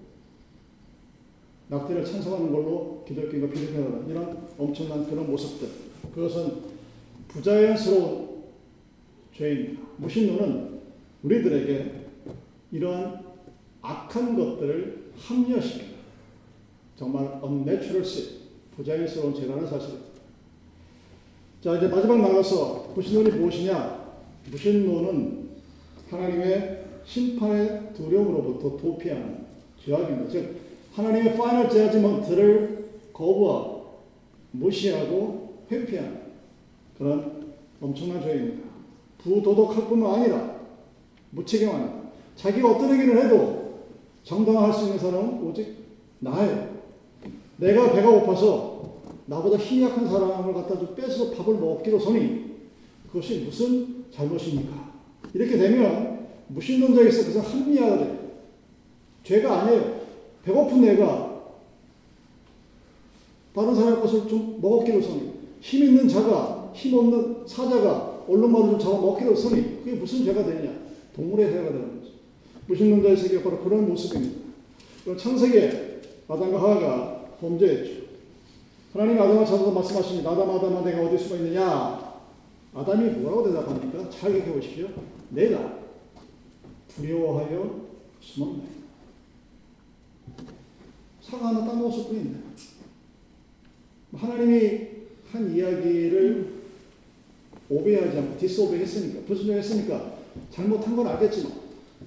낙태를 1.68 2.04
찬성하는 2.04 2.52
걸로 2.52 3.04
기독교가 3.04 3.48
비롯하는 3.48 4.08
이런 4.08 4.48
엄청난 4.56 5.04
그런 5.10 5.28
모습들 5.28 5.68
그것은 6.14 6.74
부자연스러운 7.26 8.44
죄입니다. 9.36 9.82
무신론은 9.96 10.80
우리들에게 11.24 12.06
이러한 12.70 13.24
악한 13.82 14.36
것들을 14.36 15.10
합리화시킵니다. 15.18 15.94
정말 16.94 17.40
unnatural 17.42 18.02
sin, 18.02 18.43
부자연스러운 18.76 19.34
죄라는 19.34 19.66
사실입니다. 19.66 20.14
자, 21.62 21.76
이제 21.76 21.88
마지막 21.88 22.20
나가서 22.20 22.92
무신론이 22.94 23.30
무엇이냐? 23.38 24.04
무신론은 24.50 25.48
하나님의 26.10 26.84
심판의 27.04 27.94
두려움으로부터 27.96 28.76
도피하는 28.76 29.44
죄악입니다. 29.84 30.30
즉, 30.30 30.56
하나님의 30.94 31.36
파이널 31.36 31.70
저지먼트를 31.70 32.84
거부하고 33.12 34.00
무시하고 34.52 35.54
회피하는 35.70 36.20
그런 36.98 37.54
엄청난 37.80 38.22
죄입니다. 38.22 38.68
부도덕할 39.18 39.88
뿐만 39.88 40.20
아니라 40.20 40.60
무책임합니다. 41.30 42.04
자기가 42.36 42.70
어떤 42.70 42.92
행위를 42.92 43.24
해도 43.24 43.80
정당화할 44.22 44.72
수 44.72 44.84
있는 44.84 44.98
사람은 44.98 45.42
오직 45.42 45.76
나예요. 46.20 46.73
내가 47.56 47.92
배가 47.92 48.10
고파서 48.10 49.02
나보다 49.26 49.56
힘이 49.56 49.84
약한 49.84 50.06
사람을 50.06 50.52
갖다 50.54 50.78
좀 50.78 50.94
뺏어서 50.94 51.30
밥을 51.32 51.54
먹기로 51.54 51.98
서니 51.98 52.54
그것이 53.06 53.40
무슨 53.40 54.04
잘못입니까? 54.10 54.92
이렇게 55.32 55.56
되면 55.56 56.26
무신론자에서 56.48 57.26
그것은 57.26 57.40
합리화가 57.40 57.98
돼요. 57.98 58.18
죄가 59.22 59.62
아니에요. 59.62 60.00
배고픈 60.44 60.82
내가 60.82 61.42
다른 63.54 63.74
사람의 63.74 64.00
것을 64.00 64.28
좀 64.28 64.58
먹었기로 64.60 65.00
서니 65.00 65.32
힘 65.60 65.84
있는 65.84 66.08
자가 66.08 66.72
힘 66.74 66.94
없는 66.98 67.46
사자가 67.46 68.24
얼룩말을 68.28 68.70
좀 68.70 68.78
잡아먹기로 68.78 69.34
서니 69.34 69.84
그게 69.84 69.92
무슨 69.92 70.24
죄가 70.24 70.44
되냐? 70.44 70.72
동물의 71.14 71.50
죄가 71.50 71.64
되는 71.64 72.00
거죠. 72.00 72.12
무신론자의 72.66 73.16
세계가 73.16 73.44
바로 73.44 73.62
그런 73.62 73.88
모습입니다. 73.88 74.44
창세기에 75.16 76.00
아담과 76.28 76.60
하와가 76.60 77.23
범죄했죠. 77.40 78.04
하나님 78.92 79.20
아담을 79.20 79.44
찾아서 79.44 79.72
말씀하시니 79.72 80.20
아담 80.20 80.50
아담아 80.50 80.82
내가 80.82 81.02
어디 81.02 81.22
숨어 81.22 81.36
있느냐? 81.36 82.14
아담이 82.74 83.10
뭐라고 83.10 83.48
대답합니까? 83.48 84.10
잘 84.10 84.32
기억해 84.32 84.52
보십시오. 84.52 84.88
내가 85.30 85.78
두려워하여 86.88 87.88
숨었네. 88.20 88.62
사과 91.22 91.48
하나 91.48 91.66
따먹었을 91.66 92.04
뿐인데. 92.04 92.38
하나님이 94.14 94.88
한 95.32 95.54
이야기를 95.54 96.54
오베하지 97.68 98.18
않고 98.18 98.38
디스오베 98.38 98.78
했으니까, 98.78 99.26
불순종했으니까 99.26 100.18
잘못한 100.50 100.94
건 100.94 101.06
알겠지만, 101.08 101.52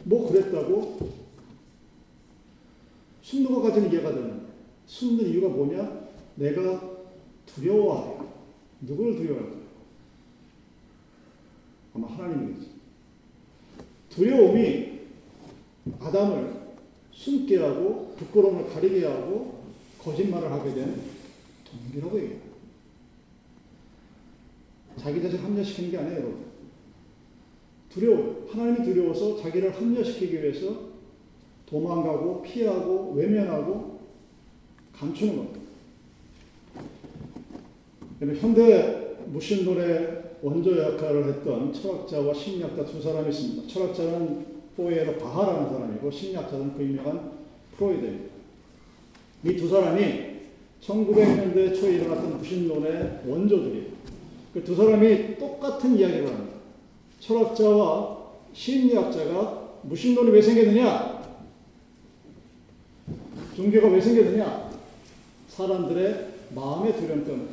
뭐 0.04 0.30
그랬다고 0.30 1.12
숨는 3.22 3.54
것까지는 3.54 3.92
이해가 3.92 4.14
되는데, 4.14 4.47
숨는 4.88 5.28
이유가 5.30 5.50
뭐냐? 5.50 6.08
내가 6.36 6.98
두려워하요. 7.46 8.34
누구를 8.82 9.16
두려워할까요? 9.18 9.68
아마 11.94 12.08
하나님이겠죠. 12.08 12.68
두려움이 14.10 15.00
아담을 16.00 16.58
숨게 17.12 17.58
하고 17.58 18.16
부끄러움을 18.18 18.70
가리게 18.70 19.06
하고 19.06 19.64
거짓말을 20.00 20.52
하게 20.52 20.74
된 20.74 21.02
동기라고 21.66 22.20
해요. 22.20 22.38
자기 24.98 25.22
자신 25.22 25.40
합리시키는 25.40 25.92
게 25.92 25.98
아니에요, 25.98 26.18
여러분. 26.18 26.46
두려워. 27.90 28.48
하나님이 28.52 28.86
두려워서 28.86 29.42
자기를 29.42 29.76
합리시키기 29.76 30.42
위해서 30.42 30.88
도망가고 31.66 32.42
피하고 32.42 33.14
외면하고 33.14 33.97
감추는 35.00 35.38
겁니다. 35.38 35.60
현대 38.40 39.16
무신론의 39.28 40.24
원조 40.42 40.78
역할을 40.78 41.28
했던 41.28 41.74
철학자와 41.74 42.34
심리학자 42.34 42.86
두 42.86 43.02
사람이 43.02 43.30
있습니다. 43.30 43.68
철학자는 43.68 44.46
포에로 44.76 45.18
바하라는 45.18 45.70
사람이고 45.70 46.10
심리학자는 46.12 46.76
그 46.76 46.84
유명한 46.84 47.32
프로이드입니다. 47.78 48.26
이 49.46 49.56
두 49.56 49.68
사람이 49.70 50.02
1900년대 50.82 51.80
초에 51.80 51.96
일어났던 51.96 52.38
무신론의 52.38 53.22
원조들이에요. 53.26 53.86
그 54.54 54.64
두 54.64 54.76
사람이 54.76 55.38
똑같은 55.38 55.98
이야기를 55.98 56.28
합니다. 56.28 56.56
철학자와 57.20 58.18
심리학자가 58.54 59.70
무신론이 59.84 60.32
왜 60.32 60.42
생겼느냐? 60.42 61.24
종교가 63.56 63.88
왜 63.90 64.02
생겼느냐? 64.02 64.67
사람들의 65.58 66.28
마음의 66.54 66.96
두려움 66.98 67.26
때문에. 67.26 67.50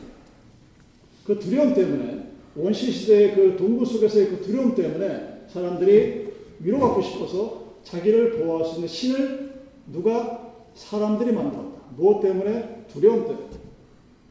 그 1.25 1.39
두려움 1.39 1.73
때문에 1.73 2.29
원시 2.55 2.93
시대의 2.93 3.35
그 3.35 3.57
동부 3.57 3.87
속에서의 3.87 4.29
그 4.29 4.43
두려움 4.43 4.75
때문에 4.75 5.47
사람들이 5.49 6.35
위로받고 6.61 7.01
싶어서 7.01 7.65
자기를 7.83 8.39
보호할 8.39 8.67
수 8.67 8.75
있는 8.77 8.89
신을 8.89 9.55
누가 9.91 10.53
사람들이 10.75 11.33
만들었다. 11.33 11.81
무엇 11.97 12.21
때문에? 12.21 12.85
두려움 12.93 13.27
때문에. 13.27 13.47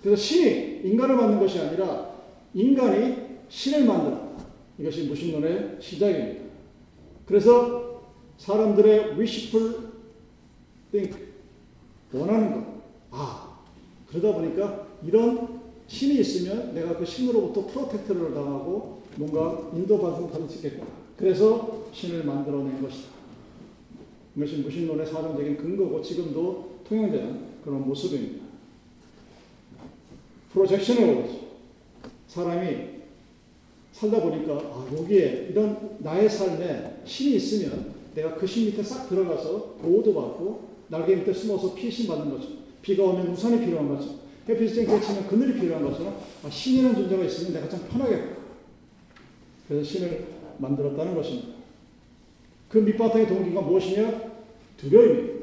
그래서 0.04 0.22
신이 0.22 0.82
인간을 0.84 1.16
만든 1.16 1.40
것이 1.40 1.60
아니라 1.60 2.14
인간이 2.54 3.16
신을 3.50 3.86
만들었다. 3.86 4.46
이것이 4.78 5.08
무신론의 5.08 5.78
시작입니다. 5.80 6.44
그래서 7.26 8.04
사람들의 8.38 9.14
wishful 9.18 9.78
think, 10.92 11.18
원하는 12.12 12.54
것. 12.54 12.74
아, 13.12 13.43
그러다 14.14 14.38
보니까 14.38 14.88
이런 15.06 15.62
신이 15.88 16.20
있으면 16.22 16.74
내가 16.74 16.96
그 16.98 17.06
신으로부터 17.06 17.66
프로텍트를 17.68 18.34
당하고 18.34 19.02
뭔가 19.18 19.70
인도받음 19.76 20.30
받을 20.30 20.48
수 20.48 20.58
있겠구나. 20.58 20.86
그래서 21.18 21.86
신을 21.92 22.24
만들어낸 22.24 22.82
것이다. 22.82 23.10
이것이 24.36 24.58
무신론의 24.58 25.06
사전적인 25.06 25.58
근거고 25.58 26.02
지금도 26.02 26.80
통용되는 26.88 27.40
그런 27.64 27.86
모습입니다. 27.88 28.44
프로젝션을. 30.52 31.44
사람이 32.28 32.78
살다 33.92 34.22
보니까 34.22 34.54
아, 34.54 34.88
여기에 34.98 35.50
이런 35.52 35.98
나의 36.00 36.28
삶에 36.28 37.02
신이 37.06 37.36
있으면 37.36 37.94
내가 38.16 38.36
그 38.36 38.48
신 38.48 38.66
밑에 38.66 38.82
싹 38.82 39.08
들어가서 39.08 39.76
보호도 39.82 40.14
받고 40.16 40.68
날개 40.88 41.16
밑에 41.16 41.32
숨어서 41.32 41.76
피신 41.76 42.08
받는 42.08 42.32
거죠. 42.32 42.63
비가 42.84 43.04
오면 43.06 43.30
우산이 43.30 43.66
필요한 43.66 43.88
거죠. 43.88 44.20
햇빛이 44.48 44.76
쨍쨍 44.76 45.02
치면 45.02 45.28
그늘이 45.28 45.60
필요한 45.60 45.84
것처럼 45.84 46.20
아, 46.44 46.50
신이라는 46.50 46.96
존재가 46.96 47.24
있으면 47.24 47.54
내가 47.54 47.70
참 47.70 47.88
편하겠다. 47.90 48.36
그래서 49.68 49.90
신을 49.90 50.28
만들었다는 50.58 51.16
것입니다. 51.16 51.54
그 52.70 52.80
밑바탕의 52.80 53.28
동기가 53.28 53.62
무엇이냐? 53.62 54.34
두려움입니다. 54.78 55.34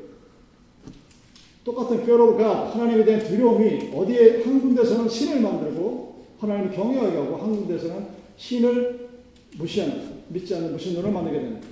똑같은 1.64 2.04
God, 2.04 2.38
하나님에 2.42 3.04
대한 3.04 3.24
두려움이 3.26 3.90
어디에 3.94 4.42
한 4.42 4.60
군데서는 4.60 5.08
신을 5.08 5.40
만들고 5.40 6.26
하나님을 6.38 6.72
경외하게 6.72 7.16
하고 7.16 7.36
한 7.36 7.56
군데서는 7.56 8.06
신을 8.36 9.08
무시하는, 9.56 10.20
믿지 10.28 10.54
않는 10.54 10.72
무신론을 10.72 11.10
만들게 11.10 11.40
됩니다. 11.40 11.68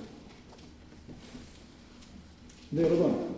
근데 2.69 2.83
여러분, 2.83 3.29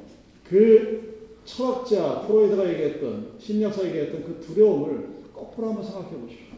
그 0.44 1.11
철학자 1.46 2.22
프로이드가 2.22 2.70
얘기했던 2.70 3.34
심리학자 3.40 3.86
얘기했던 3.86 4.24
그 4.24 4.46
두려움을 4.46 5.22
거꾸로 5.34 5.70
한번 5.70 5.84
생각해 5.84 6.10
보십시오. 6.10 6.58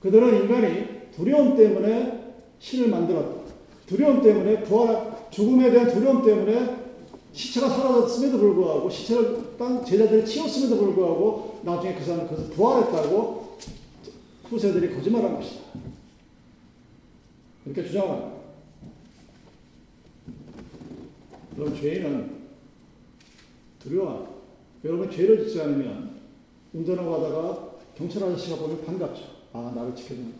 그들은 0.00 0.42
인간이 0.42 1.10
두려움 1.12 1.56
때문에 1.56 2.34
신을 2.58 2.88
만들었다. 2.88 3.52
두려움 3.86 4.20
때문에 4.22 4.62
부활, 4.62 5.28
죽음에 5.30 5.70
대한 5.70 5.88
두려움 5.88 6.22
때문에 6.22 6.76
시체가 7.32 7.68
사라졌음에도 7.68 8.38
불구하고 8.38 8.90
시체를 8.90 9.56
땅 9.58 9.84
제자들이 9.84 10.24
치웠음에도 10.24 10.78
불구하고 10.78 11.60
나중에 11.62 11.94
그 11.94 12.04
사람은 12.04 12.28
그것을 12.28 12.50
부활했다고 12.50 13.58
후세들이 14.44 14.94
거짓말한 14.94 15.36
것이다. 15.36 15.62
이렇게 17.66 17.84
주장합니다. 17.84 18.38
그럼 21.54 21.74
죄인은 21.74 22.37
두려워. 23.88 24.38
여러분 24.84 25.10
죄를 25.10 25.44
짓지 25.44 25.60
않으면 25.60 26.18
운전하고 26.72 27.10
가다가 27.10 27.68
경찰 27.96 28.22
아저씨가 28.22 28.56
보면 28.56 28.84
반갑죠. 28.84 29.22
아 29.52 29.72
나를 29.74 29.94
지켜주는. 29.94 30.32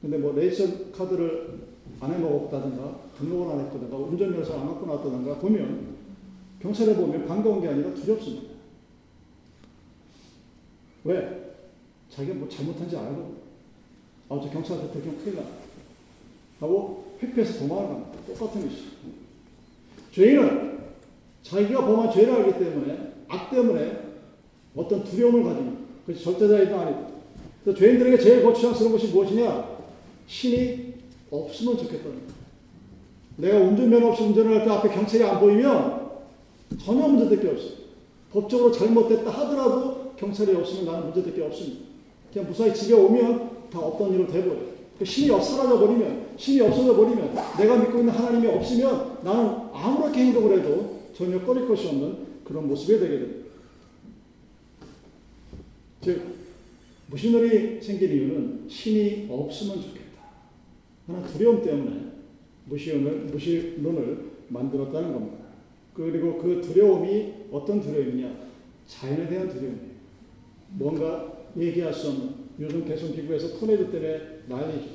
근데 0.00 0.18
뭐 0.18 0.32
ration 0.34 0.92
카드를 0.92 1.60
안 2.00 2.12
해먹었다든가 2.12 3.00
등록을 3.18 3.52
안 3.52 3.60
했다든가 3.66 3.96
운전면허를 3.96 4.60
안 4.60 4.66
갖고 4.68 4.86
나왔다든가 4.86 5.38
보면 5.38 5.96
경찰에 6.60 6.94
보면 6.94 7.26
반가운 7.26 7.60
게 7.60 7.68
아니라 7.68 7.92
두렵습니다. 7.94 8.52
왜? 11.04 11.54
자기가 12.10 12.34
뭐 12.34 12.48
잘못한지 12.48 12.96
알고 12.96 13.42
아 14.28 14.40
저 14.40 14.48
경찰한테 14.48 14.92
들키면 14.92 15.18
큰일 15.18 15.36
나 15.36 15.42
하고 16.60 17.16
회피해서 17.20 17.58
도망을 17.60 17.88
갑니다. 17.88 18.18
똑같은 18.26 18.62
것이죠. 18.66 18.90
죄인은 20.12 20.81
자기가 21.42 21.86
범한 21.86 22.12
죄를 22.12 22.34
알기 22.34 22.58
때문에 22.58 23.12
악 23.28 23.50
때문에 23.50 23.98
어떤 24.76 25.04
두려움을 25.04 25.44
가집니다. 25.44 25.80
그것이 26.06 26.24
절대자이도 26.24 26.78
아니다. 26.78 27.00
그래서 27.64 27.78
죄인들에게 27.78 28.18
제일 28.18 28.42
거추장스러운 28.42 28.92
것이 28.92 29.08
무엇이냐? 29.08 29.68
신이 30.26 30.94
없으면 31.30 31.76
좋겠다는 31.78 32.02
거예요. 32.12 32.42
내가 33.36 33.58
운전면허 33.58 34.08
없이 34.08 34.22
운전을 34.24 34.58
할 34.58 34.64
때 34.64 34.70
앞에 34.70 34.88
경찰이 34.90 35.24
안 35.24 35.40
보이면 35.40 36.10
전혀 36.84 37.06
문제될 37.06 37.40
게 37.40 37.48
없어요. 37.48 37.82
법적으로 38.32 38.72
잘못됐다 38.72 39.30
하더라도 39.30 40.12
경찰이 40.16 40.54
없으면 40.54 40.86
나는 40.86 41.04
문제될 41.06 41.34
게 41.34 41.42
없습니다. 41.42 41.80
그냥 42.32 42.48
무사히 42.48 42.74
집에 42.74 42.94
오면 42.94 43.50
다 43.70 43.78
없던 43.78 44.14
일을 44.14 44.26
돼버려요. 44.26 44.72
그 44.98 45.04
신이 45.04 45.28
사라져 45.28 45.78
버리면, 45.78 46.26
신이 46.36 46.60
없어져 46.60 46.94
버리면, 46.94 47.34
내가 47.58 47.76
믿고 47.76 47.98
있는 47.98 48.12
하나님이 48.12 48.46
없으면 48.46 49.18
나는 49.22 49.50
아무렇게 49.72 50.20
행동을 50.20 50.58
해도 50.58 50.91
전혀 51.12 51.44
꺼릴 51.44 51.66
것이 51.66 51.88
없는 51.88 52.42
그런 52.44 52.68
모습이 52.68 52.98
되게 52.98 53.18
됩니다. 53.18 53.50
즉, 56.00 56.22
무신론이 57.08 57.80
생긴 57.82 58.10
이유는 58.10 58.68
신이 58.68 59.28
없으면 59.30 59.82
좋겠다. 59.82 60.22
하나 61.06 61.26
두려움 61.26 61.62
때문에 61.62 62.12
무신론을, 62.66 63.18
무신론을 63.26 64.30
만들었다는 64.48 65.12
겁니다. 65.12 65.38
그리고 65.94 66.38
그 66.38 66.60
두려움이 66.62 67.34
어떤 67.52 67.80
두려움이냐? 67.80 68.34
자연에 68.86 69.28
대한 69.28 69.48
두려움이에요. 69.48 69.92
뭔가 70.70 71.44
얘기할 71.56 71.92
수 71.92 72.08
없는 72.08 72.30
요즘 72.60 72.84
개성기구에서 72.84 73.58
토네이도 73.58 73.90
때문에 73.90 74.20
난리죠. 74.48 74.88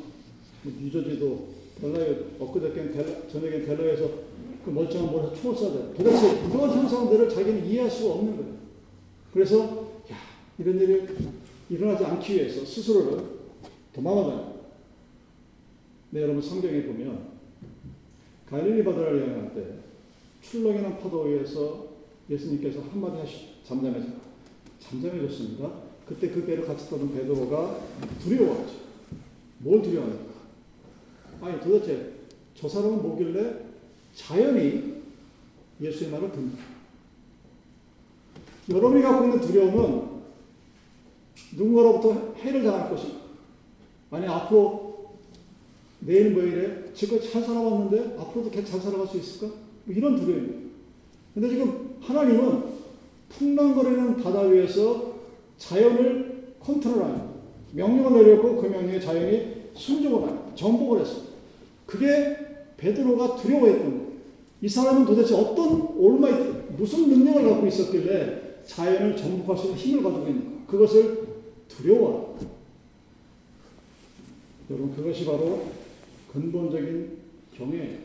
뭐 0.64 0.74
뉴저지도 0.82 1.48
델라에 1.80 2.18
엊그저께 2.40 2.92
델라, 2.92 3.28
저녁에 3.28 3.62
델라에서 3.64 4.27
그 4.64 4.70
멀쩡한 4.70 5.12
몰에서 5.12 5.34
총을 5.34 5.56
쏴대. 5.56 5.98
도대체 5.98 6.48
이런 6.48 6.70
현상들을 6.70 7.30
자기는 7.30 7.66
이해할 7.66 7.90
수가 7.90 8.16
없는 8.16 8.38
거예요. 8.38 8.54
그래서 9.34 9.88
야 10.12 10.18
이런 10.58 10.80
일이 10.80 11.08
일어나지 11.70 12.06
않기 12.06 12.36
위해서 12.36 12.66
스스로를 12.66 13.24
도망가다. 13.94 14.54
네, 16.12 16.22
여러분 16.22 16.42
성경에 16.42 16.84
보면 16.84 17.38
갈릴리 18.50 18.84
바다를 18.84 19.22
여행할 19.22 19.54
때 19.54 19.66
출렁이는 20.42 21.00
파도 21.00 21.24
위에서 21.24 21.88
예수님께서 22.30 22.82
한마디 22.92 23.18
하시 23.18 23.48
잠잠해져 23.64 24.08
잠잠해졌습니다. 24.80 25.70
그때 26.08 26.30
그 26.30 26.46
배를 26.46 26.66
같이 26.66 26.90
타던 26.90 27.14
베드로가 27.14 27.80
두려워하죠. 28.24 28.74
뭘 29.60 29.82
두려워합니까? 29.82 30.34
아니 31.42 31.60
도대체 31.60 32.14
저 32.56 32.70
사람은 32.70 33.02
뭐길래 33.02 33.67
자연히 34.18 34.96
예수의 35.80 36.10
말을 36.10 36.32
듣는다. 36.32 36.58
여러분이 38.70 39.04
갖고 39.04 39.26
있는 39.26 39.40
두려움은 39.40 40.08
누군가로부터 41.56 42.34
해를 42.38 42.64
당할 42.64 42.90
것이 42.90 43.14
아니 44.10 44.26
앞으로 44.26 45.12
내일 46.00 46.32
뭐 46.32 46.44
이래 46.44 46.92
지금 46.94 47.22
잘 47.22 47.44
살아왔는데 47.44 48.18
앞으로도 48.20 48.52
잘 48.52 48.82
살아갈 48.82 49.08
수 49.08 49.18
있을까? 49.18 49.56
뭐 49.86 49.96
이런 49.96 50.16
두려움이에요. 50.16 50.68
근데 51.34 51.50
지금 51.50 51.98
하나님은 52.02 52.64
풍랑거리는 53.30 54.18
바다 54.18 54.42
위에서 54.42 55.14
자연을 55.58 56.56
컨트롤하는 56.60 57.22
명령을 57.74 58.24
내렸고 58.24 58.62
그 58.62 58.68
명령에 58.68 59.00
자연이 59.00 59.70
순종을 59.76 60.28
하는 60.28 60.56
정복을 60.56 61.02
했습니다. 61.02 61.34
그게 61.86 62.38
베드로가 62.78 63.38
두려워했던 63.38 63.92
거예요. 63.92 64.07
이 64.62 64.68
사람은 64.68 65.06
도대체 65.06 65.36
어떤 65.36 65.96
올마이트 65.98 66.74
무슨 66.78 67.10
능력을 67.10 67.50
갖고 67.50 67.68
있었길래 67.68 68.62
자연을 68.66 69.16
정복할 69.16 69.58
수 69.58 69.68
있는 69.68 69.78
힘을 69.78 70.04
가지고 70.04 70.28
있는가? 70.28 70.66
그것을 70.68 71.28
두려워하는 71.68 72.58
여러분 74.70 74.96
그것이 74.96 75.26
바로 75.26 75.68
근본적인 76.34 77.18
경외예요. 77.56 78.00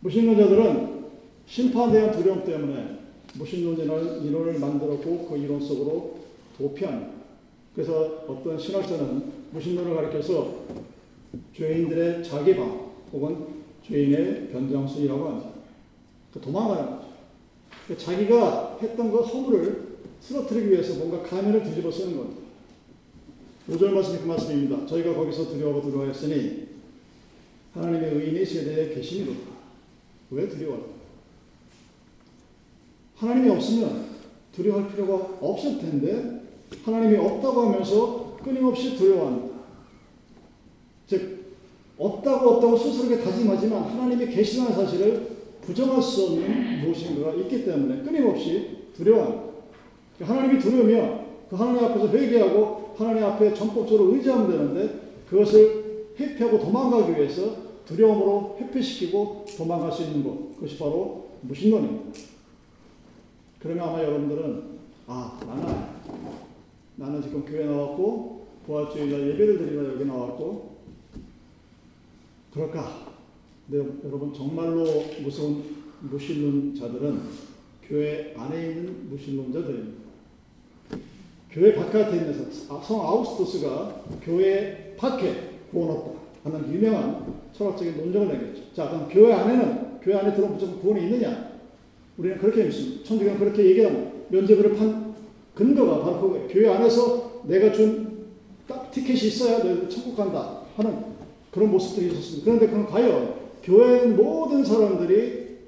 무신론자들은 0.00 1.00
심판에 1.46 1.92
대한 1.92 2.12
두려움 2.12 2.44
때문에 2.44 3.00
무신론자는 3.34 4.24
이론을 4.24 4.58
만들었고 4.58 5.28
그 5.28 5.36
이론 5.36 5.60
속으로 5.60 6.20
도피합니다. 6.56 7.12
그래서 7.74 8.24
어떤 8.26 8.58
신학자는 8.58 9.50
무신론을 9.52 9.94
가리켜서 9.94 10.64
죄인들의 11.54 12.24
자기방 12.24 12.90
혹은 13.12 13.59
죄인의 13.90 14.48
변장수이라고 14.52 15.28
합니다. 15.28 15.50
그 16.32 16.40
도망가는 16.40 16.86
거죠. 16.86 17.10
그 17.88 17.98
자기가 17.98 18.78
했던 18.80 19.10
그 19.10 19.18
허물을 19.18 19.98
쓰러뜨리기 20.20 20.70
위해서 20.70 20.94
뭔가 20.94 21.28
가면을 21.28 21.64
뒤집어 21.64 21.90
쓰는 21.90 22.16
겁니다. 22.16 22.40
5절 23.68 23.90
말씀이 23.90 24.18
그 24.20 24.26
말씀입니다. 24.26 24.86
저희가 24.86 25.14
거기서 25.14 25.48
두려워하고 25.48 25.90
두려워했으니 25.90 26.68
하나님의 27.74 28.14
의인이 28.14 28.44
세대에 28.44 28.94
계시니로다. 28.94 29.50
왜 30.30 30.48
두려워할까? 30.48 30.88
하나님이 33.16 33.50
없으면 33.50 34.06
두려워할 34.54 34.90
필요가 34.90 35.14
없을 35.40 35.78
텐데 35.78 36.42
하나님이 36.84 37.16
없다고 37.16 37.62
하면서 37.62 38.36
끊임없이 38.42 38.96
두려워합니다. 38.96 39.60
즉 41.06 41.39
없다고 42.00 42.50
없다고 42.52 42.76
스스로에게 42.78 43.22
다짐하지만 43.22 43.82
하나님이 43.82 44.26
계시다는 44.26 44.72
사실을 44.72 45.36
부정할 45.60 46.02
수 46.02 46.24
없는 46.24 46.80
무엇인가가 46.80 47.34
있기 47.36 47.64
때문에 47.64 48.02
끊임없이 48.02 48.78
두려워합니다. 48.96 49.50
하나님이 50.22 50.58
두려우면 50.58 51.26
그 51.50 51.56
하나님 51.56 51.84
앞에서 51.84 52.08
회개하고 52.08 52.94
하나님 52.96 53.24
앞에 53.24 53.52
전폭적으로 53.52 54.14
의지하면 54.14 54.50
되는데 54.50 55.00
그것을 55.28 56.14
회피하고 56.18 56.58
도망가기 56.58 57.12
위해서 57.12 57.56
두려움으로 57.86 58.56
회피시키고 58.60 59.44
도망갈 59.56 59.92
수 59.92 60.02
있는 60.02 60.24
것 60.24 60.54
그것이 60.54 60.78
바로 60.78 61.26
무신론입니다. 61.42 62.18
그러면 63.60 63.88
아마 63.88 64.02
여러분들은 64.02 64.62
아 65.06 65.38
나는 65.46 65.74
나는 66.96 67.22
지금 67.22 67.44
교회 67.44 67.64
나왔고 67.66 68.46
부활주의자 68.66 69.18
예배를 69.18 69.58
드리러 69.58 69.92
여기 69.92 70.04
나왔고 70.04 70.69
그럴까? 72.52 73.06
네, 73.68 73.78
여러분 74.04 74.34
정말로 74.34 74.84
무서운 75.22 75.62
무신론자들은 76.00 77.20
교회 77.86 78.34
안에 78.36 78.70
있는 78.70 79.08
무신론자들입니다. 79.10 80.00
교회 81.50 81.74
바깥에 81.74 82.16
있는 82.16 82.50
아, 82.68 82.80
성 82.82 83.00
아우스토스가 83.00 84.04
교회 84.22 84.94
밖에 84.96 85.50
구원 85.70 85.90
없다 85.90 86.20
하는 86.44 86.72
유명한 86.72 87.34
철학적인 87.52 87.96
논정을 87.96 88.28
내겠죠. 88.28 88.74
자, 88.74 88.88
그럼 88.88 89.08
교회 89.10 89.32
안에는 89.32 90.00
교회 90.00 90.16
안에 90.16 90.34
들어온 90.34 90.54
무조건 90.54 90.80
구원이 90.80 91.04
있느냐? 91.04 91.50
우리는 92.16 92.38
그렇게 92.38 92.64
믿습니다. 92.64 93.04
천주교는 93.04 93.38
그렇게 93.38 93.64
얘기합니다. 93.66 94.10
면죄부를 94.28 94.76
판 94.76 95.14
근거가 95.54 96.04
바로 96.04 96.20
그거예요. 96.20 96.48
교회 96.48 96.68
안에서 96.68 97.42
내가 97.46 97.72
준 97.72 98.10
딱 98.70 98.88
티켓이 98.92 99.26
있어야 99.26 99.58
너 99.64 99.88
천국 99.88 100.16
간다 100.16 100.60
하는 100.76 101.09
그런 101.50 101.70
모습들이 101.70 102.12
있었습니다. 102.12 102.44
그런데 102.44 102.66
그럼 102.68 102.86
과연 102.86 103.34
교회 103.62 104.06
모든 104.06 104.64
사람들이 104.64 105.58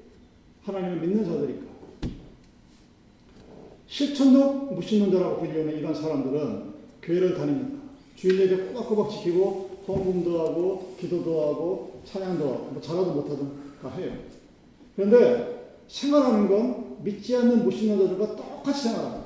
하나님을 0.63 1.01
믿는 1.01 1.25
자들일까? 1.25 1.73
실천적 3.87 4.73
무신론자라고 4.73 5.39
불리는 5.39 5.77
이런 5.77 5.93
사람들은 5.93 6.73
교회를 7.01 7.35
다닙니다. 7.35 7.79
주일 8.15 8.39
예배 8.41 8.65
꼬박꼬박 8.67 9.11
지키고 9.11 9.83
헌금도 9.87 10.39
하고 10.39 10.95
기도도 10.99 11.41
하고 11.41 12.01
찬양도 12.05 12.43
하고 12.43 12.69
뭐 12.71 12.81
잘하도 12.81 13.11
못하든 13.11 13.51
다 13.81 13.89
해요. 13.89 14.13
그런데 14.95 15.77
생활하는 15.87 16.47
건 16.47 16.97
믿지 17.03 17.35
않는 17.35 17.65
무신론자들과 17.65 18.35
똑같이 18.35 18.83
생활합니다. 18.83 19.23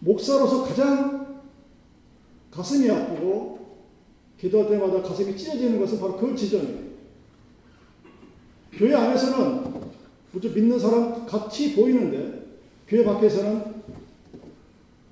목사로서 0.00 0.64
가장 0.64 1.19
가슴이 2.50 2.90
아프고 2.90 3.60
기도할 4.38 4.68
때마다 4.70 5.02
가슴이 5.02 5.36
찢어지는 5.36 5.78
것은 5.78 6.00
바로 6.00 6.16
그 6.16 6.34
지점이에요. 6.34 6.90
교회 8.72 8.94
안에서는 8.94 9.80
무조 10.32 10.50
믿는 10.50 10.78
사람 10.78 11.26
같이 11.26 11.74
보이는데 11.74 12.46
교회 12.88 13.04
밖에서는 13.04 13.82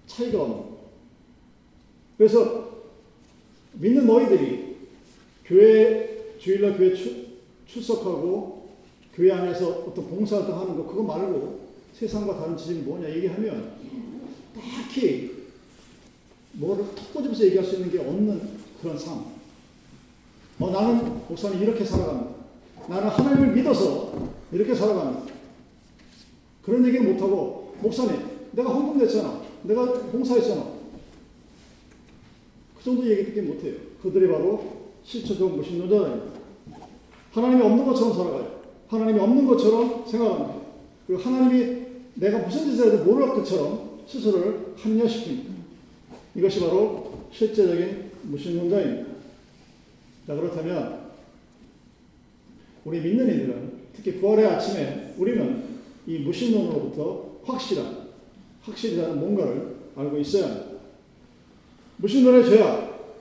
차이가 0.06 0.42
없는 0.42 0.64
그래서 2.16 2.82
믿는 3.74 4.06
너희들이 4.06 4.76
교회 5.44 6.36
주일날 6.38 6.76
교회 6.76 6.94
출, 6.94 7.26
출석하고 7.66 8.68
교회 9.14 9.32
안에서 9.32 9.68
어떤 9.68 10.08
봉사활동 10.08 10.58
하는 10.58 10.76
거 10.76 10.86
그거 10.86 11.02
말고 11.02 11.68
세상과 11.92 12.38
다른 12.38 12.56
지점이 12.56 12.80
뭐냐 12.80 13.10
얘기하면 13.10 13.72
딱히 14.54 15.37
뭐를 16.52 16.84
턱 16.94 17.14
꼬집어서 17.14 17.44
얘기할 17.44 17.64
수 17.64 17.76
있는 17.76 17.90
게 17.90 17.98
없는 17.98 18.58
그런 18.80 18.98
삶. 18.98 19.24
어, 20.60 20.70
나는 20.70 21.22
목사님 21.28 21.62
이렇게 21.62 21.84
살아갑니다. 21.84 22.30
나는 22.88 23.08
하나님을 23.08 23.54
믿어서 23.54 24.12
이렇게 24.52 24.74
살아갑니다. 24.74 25.34
그런 26.62 26.84
얘기는 26.86 27.12
못하고, 27.12 27.74
목사님, 27.80 28.20
내가 28.52 28.70
헌금 28.70 28.98
냈잖아. 28.98 29.42
내가 29.62 29.92
봉사했잖아. 30.10 30.78
그 32.76 32.84
정도 32.84 33.08
얘기밖에 33.08 33.42
못해요. 33.42 33.74
그들이 34.02 34.28
바로 34.28 34.78
실체적 35.04 35.56
무신론자입니다. 35.56 36.38
하나님이 37.32 37.62
없는 37.62 37.84
것처럼 37.86 38.14
살아가요. 38.14 38.58
하나님이 38.88 39.20
없는 39.20 39.46
것처럼 39.46 40.04
생각합니다. 40.06 40.54
그리고 41.06 41.22
하나님이 41.22 41.86
내가 42.14 42.38
무슨 42.38 42.70
짓을 42.70 42.92
해도 42.92 43.04
모를 43.04 43.28
것처럼 43.28 44.00
스스로를 44.06 44.74
합리화시킵니다. 44.82 45.57
이것이 46.34 46.60
바로 46.60 47.28
실제적인 47.32 48.10
무신론자입니다. 48.22 49.08
자, 50.26 50.34
그렇다면 50.34 51.08
우리 52.84 53.00
믿는 53.00 53.26
이들은 53.26 53.72
특히 53.94 54.20
부활의 54.20 54.46
아침에 54.46 55.14
우리는 55.16 55.64
이 56.06 56.18
무신론으로부터 56.18 57.38
확실한, 57.44 58.08
확실이라는 58.62 59.18
뭔가를 59.18 59.76
알고 59.96 60.18
있어야 60.18 60.44
합니다. 60.44 60.68
무신론의 61.96 62.44
죄악, 62.48 63.16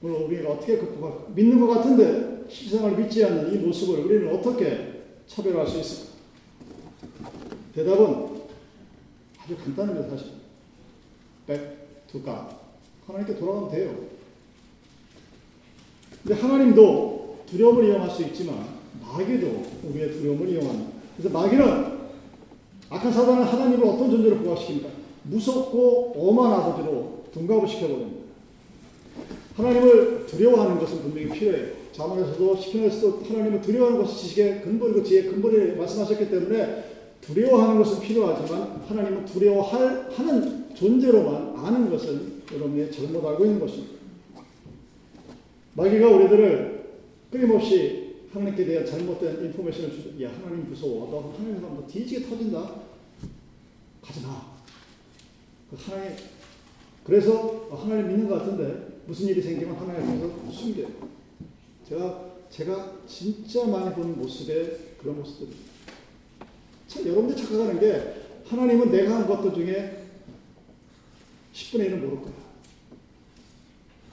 물론 0.00 0.22
우리가 0.22 0.50
어떻게 0.50 0.78
극복할까? 0.78 1.32
믿는 1.34 1.60
것 1.60 1.68
같은데 1.68 2.44
실생활을 2.48 2.98
믿지 2.98 3.24
않는 3.24 3.54
이 3.54 3.58
모습을 3.58 4.00
우리는 4.00 4.34
어떻게 4.34 5.02
차별할 5.26 5.66
수 5.66 5.78
있을까? 5.78 6.12
대답은 7.74 8.38
아주 9.38 9.56
간단합니다, 9.56 10.08
사실. 10.10 10.32
back 11.46 11.87
to 12.10 12.22
God. 12.22 12.56
하나님께 13.06 13.36
돌아가면 13.36 13.70
돼요. 13.70 13.94
근데 16.22 16.40
하나님도 16.40 17.44
두려움을 17.46 17.86
이용할 17.86 18.10
수 18.10 18.22
있지만 18.22 18.66
마귀도 19.00 19.62
우리의 19.84 20.12
두려움을 20.12 20.48
이용합니다. 20.48 20.90
그래서 21.16 21.38
마귀는 21.38 21.98
악한 22.90 23.12
사단은 23.12 23.44
하나님을 23.44 23.86
어떤 23.86 24.10
존재로 24.10 24.36
부각시킵니까? 24.36 24.88
무섭고 25.24 26.14
엄한 26.16 26.52
아버지로 26.52 27.24
둔갑을 27.32 27.68
시켜버립니다. 27.68 28.18
하나님을 29.56 30.26
두려워하는 30.26 30.78
것은 30.78 31.02
분명히 31.02 31.28
필요해요. 31.30 31.78
자문에서도 31.92 32.56
시편에서도 32.56 33.24
하나님을 33.28 33.60
두려워하는 33.60 34.00
것이 34.00 34.18
지식의 34.18 34.62
근본이고 34.62 35.02
지혜의 35.02 35.26
근본이 35.30 35.76
말씀하셨기 35.76 36.30
때문에 36.30 36.84
두려워하는 37.20 37.82
것은 37.82 38.00
필요하지만 38.00 38.82
하나님은 38.86 39.24
두려워할 39.26 40.08
하는 40.12 40.74
존재로만 40.74 41.47
아는 41.58 41.90
것은 41.90 42.42
여러분이 42.52 42.90
잘못 42.90 43.24
알고 43.24 43.44
있는 43.44 43.60
것입니다. 43.60 43.98
마귀가 45.74 46.08
우리들을 46.08 46.78
끊임없이 47.30 48.16
하나님께 48.32 48.64
대한 48.64 48.86
잘못된 48.86 49.44
인포메이션을 49.46 49.90
주죠. 49.90 50.22
야 50.22 50.30
하나님 50.30 50.68
무서워. 50.68 51.08
너 51.10 51.32
하나님 51.36 51.60
너 51.60 51.86
뒤지게 51.86 52.28
터진다. 52.28 52.82
가지 54.02 54.20
마. 54.22 54.58
그 55.70 55.76
하나님 55.76 56.16
그래서 57.04 57.68
하나님 57.70 58.08
믿는 58.08 58.28
것 58.28 58.38
같은데 58.38 59.00
무슨 59.06 59.28
일이 59.28 59.40
생기면 59.40 59.76
하나님 59.76 60.08
앞에서 60.08 60.52
숨겨요. 60.52 60.88
제가 61.88 62.28
제가 62.50 62.92
진짜 63.06 63.66
많이 63.66 63.94
본 63.94 64.18
모습의 64.18 64.78
그런 65.00 65.16
모습들입니다. 65.18 65.62
참 66.86 67.06
여러분들 67.06 67.36
착각하는 67.36 67.80
게 67.80 68.14
하나님은 68.46 68.90
내가 68.90 69.16
한 69.16 69.26
것들 69.26 69.54
중에 69.54 69.97
10분의 71.58 71.90
1은 71.90 72.00
모를 72.00 72.20
거야. 72.22 72.32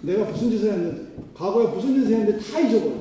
내가 0.02 0.26
무슨 0.26 0.50
짓을 0.50 0.74
했는지, 0.74 1.08
과거에 1.36 1.68
무슨 1.68 1.94
짓을 1.94 2.20
했는지 2.20 2.52
다 2.52 2.60
잊어버려. 2.60 2.96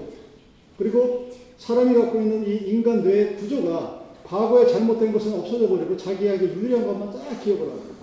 그리고 0.78 1.30
사람이 1.58 1.94
갖고 1.94 2.20
있는 2.20 2.46
이 2.46 2.70
인간 2.70 3.02
뇌의 3.02 3.36
구조가 3.36 4.02
과거에 4.24 4.66
잘못된 4.66 5.12
것은 5.12 5.34
없어져 5.34 5.68
버리고 5.68 5.96
자기에게 5.96 6.54
유리한 6.54 6.86
것만 6.86 7.12
딱 7.12 7.42
기억을 7.42 7.68
하고. 7.68 7.94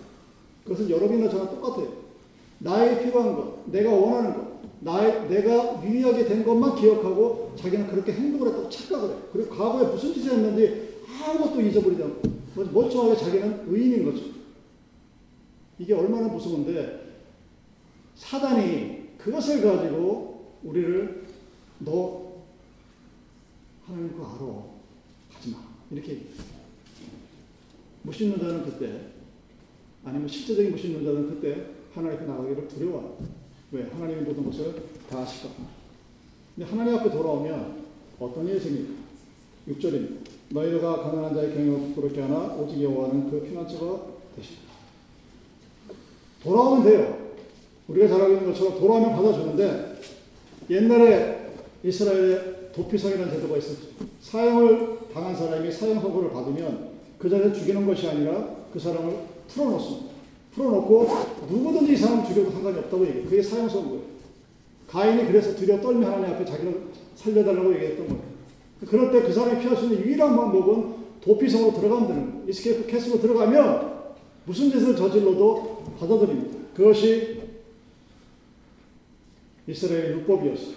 그것은 0.63 0.89
여러분이나 0.89 1.29
저나 1.29 1.49
똑같아요. 1.49 2.01
나에게 2.59 3.03
필요한 3.03 3.35
것, 3.35 3.63
내가 3.65 3.91
원하는 3.91 4.33
것, 4.35 4.47
나의, 4.81 5.27
내가 5.29 5.83
유리하게 5.83 6.25
된 6.25 6.43
것만 6.43 6.75
기억하고 6.75 7.53
자기는 7.55 7.87
그렇게 7.87 8.13
행동을 8.13 8.47
했다고 8.49 8.69
착각을 8.69 9.09
해. 9.09 9.13
그리고 9.33 9.55
과거에 9.55 9.87
무슨 9.87 10.13
짓을 10.13 10.33
했는지 10.33 10.91
아무것도 11.23 11.61
잊어버리지 11.61 12.03
않고 12.03 12.21
멀쩡하게 12.71 13.15
자기는 13.15 13.65
의인인 13.67 14.05
거죠. 14.05 14.40
이게 15.81 15.95
얼마나 15.95 16.27
무서운데 16.27 17.15
사단이 18.15 19.17
그것을 19.17 19.63
가지고 19.63 20.57
우리를 20.63 21.25
너 21.79 22.33
하나님 23.87 24.11
그거 24.11 24.27
알아. 24.27 25.35
가지 25.35 25.49
마. 25.49 25.57
이렇게 25.89 26.21
무신는 28.03 28.37
자는 28.37 28.63
그때 28.63 29.07
아니면 30.05 30.27
실제적인 30.27 30.71
무신는 30.71 31.03
자는 31.03 31.29
그때 31.29 31.65
하나님 31.95 32.17
앞에 32.17 32.27
나가기를 32.27 32.67
두려워. 32.67 33.17
왜? 33.71 33.83
하나님이 33.83 34.21
모든 34.21 34.45
것을 34.45 34.83
다 35.09 35.19
아실까? 35.19 35.49
근데 36.55 36.69
하나님 36.69 36.95
앞에 36.95 37.09
돌아오면 37.09 37.85
어떤 38.19 38.47
일이 38.47 38.59
생깁니까? 38.59 39.01
6절입니다. 39.67 40.29
너희가 40.49 41.03
가난한 41.03 41.33
자의 41.33 41.55
경영을 41.55 41.87
부끄럽게 41.87 42.21
하나 42.21 42.53
오직 42.53 42.83
여호와는 42.83 43.31
그 43.31 43.41
피난처가 43.47 44.05
되신다. 44.35 44.70
돌아오면 46.43 46.83
돼요. 46.83 47.17
우리가 47.87 48.07
잘 48.07 48.21
알고 48.21 48.33
있는 48.33 48.51
것처럼 48.51 48.79
돌아오면 48.79 49.15
받아주는데 49.15 49.99
옛날에 50.69 51.51
이스라엘에 51.83 52.71
도피성이라는 52.73 53.31
제도가 53.33 53.57
있었죠. 53.57 53.87
사형을 54.21 54.99
당한 55.13 55.35
사람이 55.35 55.71
사형 55.71 55.99
선고를 55.99 56.31
받으면 56.31 56.91
그 57.19 57.29
자리에 57.29 57.51
죽이는 57.51 57.85
것이 57.85 58.07
아니라 58.07 58.55
그 58.71 58.79
사람을 58.79 59.13
풀어놓습니다. 59.49 60.11
풀어놓고 60.53 61.07
누구든지 61.49 61.93
이 61.93 61.97
사람 61.97 62.25
죽여도 62.25 62.51
상관이 62.51 62.77
없다고 62.79 63.05
얘기해요. 63.07 63.29
그게 63.29 63.41
사형 63.41 63.69
선고예요. 63.69 64.01
가인이 64.87 65.27
그래서 65.27 65.55
두려 65.55 65.79
떨며 65.79 66.07
하나님 66.07 66.35
앞에 66.35 66.45
자기를 66.45 66.81
살려달라고 67.15 67.73
얘기했던 67.75 68.07
거예요. 68.07 68.21
그럴 68.89 69.11
때 69.11 69.21
그 69.21 69.31
사람이 69.31 69.61
피할 69.61 69.77
수 69.77 69.85
있는 69.85 69.99
유일한 70.05 70.35
방법은 70.35 71.01
도피성으로 71.21 71.73
들어가면 71.73 72.07
되는 72.07 72.31
거예요. 72.31 72.49
이스케이프 72.49 72.87
캐스로 72.87 73.19
들어가면 73.21 73.90
무슨 74.45 74.71
짓을 74.71 74.95
저질러도 74.95 75.83
받아들입니다. 75.99 76.57
그것이 76.75 77.41
이스라엘 79.67 80.11
율법이었어요. 80.13 80.75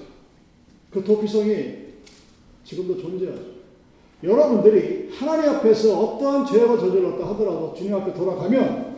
그 0.90 1.02
도피성이 1.02 1.74
지금도 2.64 2.98
존재하죠. 2.98 3.54
여러분들이 4.22 5.10
하나님 5.10 5.50
앞에서 5.50 5.98
어떠한 5.98 6.46
죄가 6.46 6.78
저질렀다 6.78 7.28
하더라도 7.30 7.74
주님 7.76 7.94
앞에 7.94 8.14
돌아가면 8.14 8.94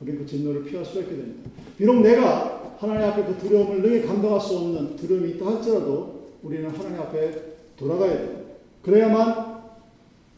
우리 0.00 0.16
그 0.16 0.26
진노를 0.26 0.64
피할 0.64 0.84
수 0.84 0.98
있게 1.00 1.10
됩니다. 1.16 1.50
비록 1.78 2.00
내가 2.00 2.76
하나님 2.78 3.08
앞에 3.08 3.24
그 3.24 3.38
두려움을 3.38 3.80
능히 3.80 4.02
감당할 4.02 4.40
수 4.40 4.56
없는 4.56 4.96
두려움이 4.96 5.30
있다 5.30 5.46
할지라도 5.46 6.32
우리는 6.42 6.68
하나님 6.68 7.00
앞에 7.00 7.42
돌아가야 7.76 8.18
돼요. 8.18 8.42
그래야만 8.82 9.62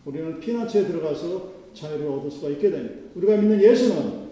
우리는 0.05 0.38
피난처에 0.38 0.87
들어가서 0.87 1.54
자유를 1.75 2.07
얻을 2.09 2.31
수가 2.31 2.51
있게 2.51 2.71
됩니다. 2.71 3.11
우리가 3.15 3.37
믿는 3.37 3.61
예수는 3.63 4.25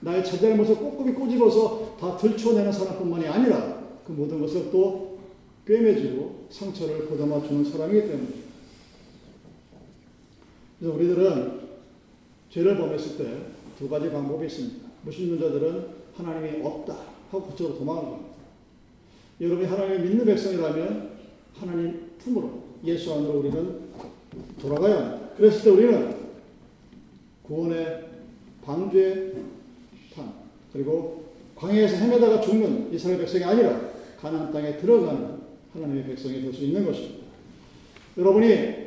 나의 0.00 0.24
잘못을 0.24 0.76
꼼꼼히 0.76 1.14
꼬집어서 1.14 1.96
다 1.98 2.16
들춰내는 2.16 2.70
사람뿐만이 2.70 3.26
아니라 3.26 3.82
그 4.06 4.12
모든 4.12 4.40
것을 4.40 4.70
또 4.70 5.18
꿰매주고 5.66 6.46
상처를 6.50 7.06
보담아 7.06 7.42
주는 7.46 7.64
사람이기 7.64 8.02
때문입니다. 8.02 8.46
그래서 10.78 10.94
우리들은 10.94 11.60
죄를 12.50 12.76
범했을 12.76 13.16
때 13.16 13.56
두 13.78 13.88
가지 13.88 14.10
방법이 14.10 14.46
있습니다. 14.46 14.88
무신론 15.02 15.38
자들은 15.38 15.86
하나님이 16.16 16.64
없다 16.64 16.96
하고 17.30 17.46
그쪽으로 17.48 17.78
도망가는 17.78 18.10
겁니다. 18.10 18.30
여러분이 19.40 19.68
하나님을 19.68 20.00
믿는 20.00 20.24
백성이라면 20.24 21.10
하나님 21.54 22.10
품으로 22.18 22.62
예수 22.84 23.12
안으로 23.12 23.40
우리는 23.40 23.80
돌아가야 24.60 24.96
합니다. 24.96 25.28
그랬을 25.36 25.62
때 25.62 25.70
우리는 25.70 26.25
구원의 27.46 28.04
판 28.64 28.90
그리고 30.72 31.24
광야에서 31.54 31.96
헤매다가 31.96 32.40
죽는 32.40 32.92
이스라엘 32.92 33.18
백성이 33.18 33.44
아니라 33.44 33.80
가나안 34.20 34.52
땅에 34.52 34.76
들어가는 34.76 35.36
하나님의 35.72 36.04
백성이 36.04 36.42
될 36.42 36.52
수 36.52 36.64
있는 36.64 36.84
것입니다. 36.84 37.24
여러분이 38.18 38.86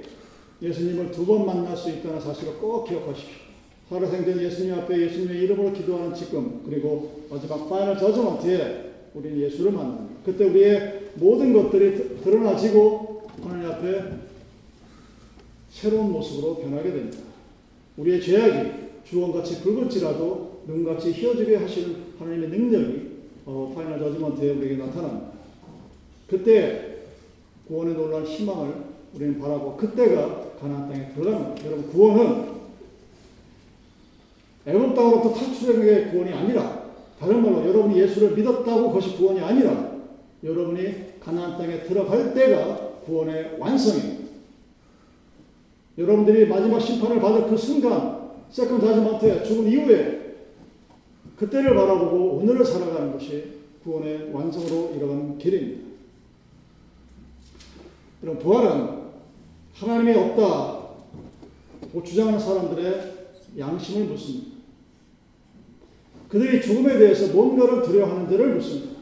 예수님을 0.61 1.11
두 1.11 1.25
번 1.25 1.45
만날 1.45 1.75
수 1.77 1.89
있다는 1.89 2.19
사실을 2.19 2.55
꼭 2.55 2.85
기억하십시오. 2.85 3.49
살아생전 3.89 4.39
예수님 4.41 4.73
앞에 4.75 4.99
예수님의 5.01 5.41
이름으로 5.43 5.73
기도하는 5.73 6.13
지금 6.13 6.61
그리고 6.65 7.25
마지막 7.29 7.69
final 7.69 7.97
judgment에 7.97 8.91
우리는 9.15 9.39
예수를 9.39 9.71
만납니다. 9.71 10.19
그때 10.25 10.45
우리의 10.45 11.09
모든 11.15 11.53
것들이 11.53 12.19
드러나지고 12.21 13.23
하나님 13.41 13.69
앞에 13.71 14.03
새로운 15.69 16.11
모습으로 16.11 16.57
변하게 16.57 16.91
됩니다. 16.91 17.28
우리의 17.99 18.21
죄악이 18.21 18.71
주홍같이 19.03 19.61
붉을지라도 19.61 20.61
눈같이 20.67 21.11
희어지게 21.11 21.57
하시는 21.57 21.95
하나님의 22.17 22.49
능력이 22.49 23.09
어, 23.45 23.73
final 23.75 23.99
judgment에 23.99 24.51
우리에게 24.51 24.77
나타납니다. 24.77 25.31
그때 26.29 26.97
구원의 27.67 27.93
놀라운 27.93 28.25
희망을 28.25 28.73
우리는 29.13 29.39
바라고 29.39 29.75
그때가 29.75 30.53
가나안 30.61 30.89
땅에 30.89 31.13
들어갑니다. 31.13 31.65
여러분 31.65 31.89
구원은 31.89 32.59
애굽 34.65 34.95
땅으로부터 34.95 35.33
탈출하는 35.33 35.85
게 35.85 36.11
구원이 36.11 36.31
아니라 36.31 36.89
다른 37.19 37.41
말로 37.41 37.67
여러분이 37.67 37.99
예수를 37.99 38.35
믿었다고 38.35 38.89
그것이 38.89 39.17
구원이 39.17 39.41
아니라 39.41 39.97
여러분이 40.43 41.19
가나안 41.19 41.57
땅에 41.57 41.83
들어갈 41.83 42.33
때가 42.33 42.91
구원의 43.05 43.57
완성입니다. 43.57 44.28
여러분들이 45.97 46.47
마지막 46.47 46.79
심판을 46.79 47.19
받을 47.19 47.47
그 47.47 47.57
순간 47.57 48.29
세컨 48.49 48.79
자지먼트에 48.79 49.43
죽은 49.43 49.67
이후에 49.67 50.19
그때를 51.35 51.75
바라보고 51.75 52.37
오늘을 52.37 52.65
살아가는 52.65 53.11
것이 53.13 53.59
구원의 53.83 54.31
완성으로 54.33 54.93
이뤄가는 54.95 55.37
길입니다. 55.37 55.89
이런 58.21 58.37
부활은 58.39 58.99
하나님이 59.73 60.17
없다고 60.17 62.03
주장하는 62.03 62.39
사람들의 62.39 63.19
양심을 63.57 64.07
묻습니다. 64.07 64.59
그들이 66.27 66.61
죽음에 66.61 66.97
대해서 66.97 67.33
뭔가를 67.33 67.81
두려워하는지를 67.81 68.55
묻습니다. 68.55 68.99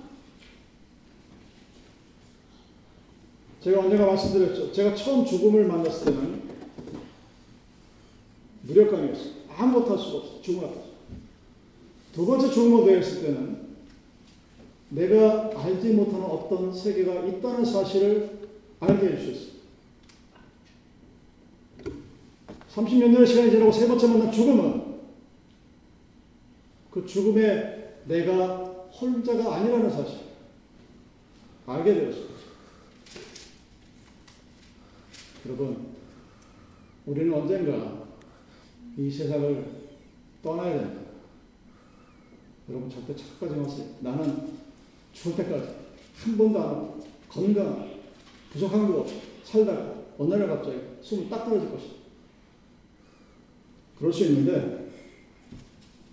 제가 3.62 3.82
언젠가 3.82 4.06
말씀드렸죠. 4.06 4.72
제가 4.72 4.96
처음 4.96 5.26
죽음을 5.26 5.66
만났을 5.66 6.06
때는 6.14 6.37
무력감이었어요. 8.68 9.34
아무것도 9.58 9.92
할 9.92 9.98
수가 9.98 10.18
없어요. 10.18 10.42
죽음 10.42 10.66
앞에서. 10.66 10.88
두 12.14 12.26
번째 12.26 12.50
죽음으로 12.50 12.86
되었을 12.86 13.22
때는 13.22 13.68
내가 14.90 15.52
알지 15.56 15.94
못하는 15.94 16.26
어떤 16.26 16.74
세계가 16.74 17.26
있다는 17.26 17.66
사실을 17.66 18.48
알게 18.80 19.08
해주셨어요. 19.08 19.58
30년의 22.74 23.26
시간이 23.26 23.52
지나고 23.52 23.72
세 23.72 23.88
번째 23.88 24.08
만난 24.08 24.32
죽음은 24.32 24.98
그 26.92 27.06
죽음에 27.06 28.02
내가 28.06 28.66
혼자가 29.00 29.56
아니라는 29.56 29.90
사실 29.90 30.20
알게 31.66 31.94
되었습니다. 31.94 32.34
여러분, 35.46 35.88
우리는 37.06 37.34
언젠가 37.34 38.07
이 38.98 39.10
세상을 39.10 39.64
떠나야 40.42 40.80
된다. 40.80 41.02
여러분 42.70 42.90
절대 42.90 43.16
착각하지 43.16 43.60
마세요. 43.62 43.86
나는 44.02 44.58
죽을 45.14 45.44
때까지 45.44 45.76
한 46.16 46.38
번도 46.38 46.60
안 46.60 47.04
건강 47.30 48.00
부족한 48.52 48.92
거 48.92 49.06
살다가 49.44 49.96
어느 50.18 50.34
날 50.34 50.48
갑자기 50.48 50.80
숨이 51.02 51.30
딱 51.30 51.46
떨어질 51.46 51.70
것이다. 51.70 51.96
그럴 54.00 54.12
수 54.12 54.26
있는데 54.26 54.90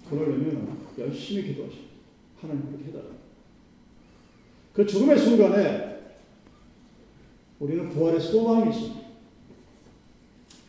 그러려면 0.09 0.79
열심히 0.99 1.49
기도하시고 1.49 1.85
하나님 2.41 2.67
그렇게 2.67 2.85
해달라. 2.87 3.15
그 4.75 4.87
죽음의 4.87 5.19
순간에 5.19 5.95
우리는 7.59 7.89
부활의 7.89 8.21
소망이 8.21 8.71
있습니다. 8.71 9.05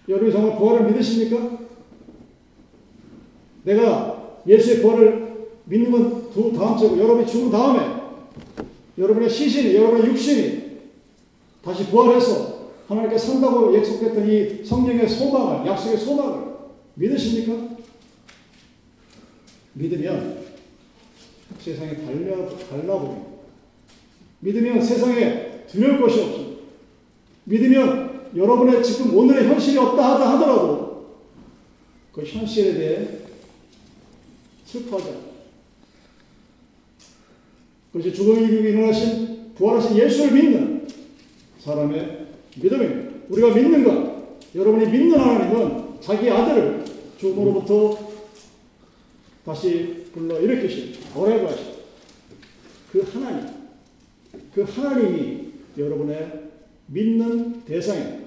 여러분이 0.08 0.32
정말 0.32 0.58
부활을 0.58 0.91
믿으십니까? 0.91 1.54
내가 3.65 4.39
예수의 4.47 4.82
부활을 4.82 5.36
믿는 5.65 5.91
건 5.91 6.25
두 6.36 6.51
다음 6.51 6.78
주고 6.78 6.99
여러분이 6.99 7.25
죽은 7.25 7.49
다음에 7.49 7.95
여러분의 8.97 9.30
시신이 9.30 9.73
여러분의 9.73 10.08
육신이 10.08 10.65
다시 11.63 11.86
부활해서 11.86 12.71
하나님께 12.89 13.17
산다고 13.17 13.73
약속했던 13.73 14.30
이 14.30 14.65
성령의 14.65 15.08
소망을 15.08 15.65
약속의 15.65 15.97
소망을 15.97 16.56
믿으십니까? 16.95 17.78
믿으면 19.73 20.39
세상에 21.58 21.95
달려 22.06 22.49
달라버립니다. 22.49 23.30
믿으면 24.41 24.82
세상에 24.82 25.63
두려울 25.67 26.01
것이 26.01 26.19
없습니다. 26.19 26.62
믿으면 27.45 28.32
여러분의 28.36 28.84
지금 28.84 29.17
오늘의 29.17 29.47
현실이 29.47 29.78
없다 29.78 30.34
하더라도 30.34 31.15
그 32.12 32.23
현실에 32.23 32.73
대해 32.73 33.08
않아요. 34.95 35.35
그것이 37.91 38.13
죽음을 38.13 38.43
이기고 38.43 38.63
일어나신 38.63 39.53
부활하신 39.55 39.97
예수를 39.97 40.33
믿는 40.33 40.88
사람의 41.59 42.27
믿음입니다. 42.57 43.15
우리가 43.29 43.53
믿는 43.53 43.83
것, 43.83 44.39
여러분이 44.53 44.91
믿는 44.91 45.17
하나님은 45.17 46.01
자기 46.01 46.29
아들을 46.29 46.85
죽음으로부터 47.17 48.15
다시 49.45 50.05
불러 50.13 50.39
일으키신 50.39 50.95
어레고 51.15 51.47
하신 51.47 51.65
그 52.91 53.01
하나님, 53.11 53.49
그 54.53 54.61
하나님이 54.63 55.51
여러분의 55.77 56.43
믿는 56.88 57.63
대상입니다. 57.65 58.25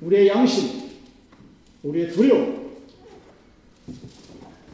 우리의 0.00 0.28
양심, 0.28 0.90
우리의 1.82 2.10
두려움, 2.10 2.70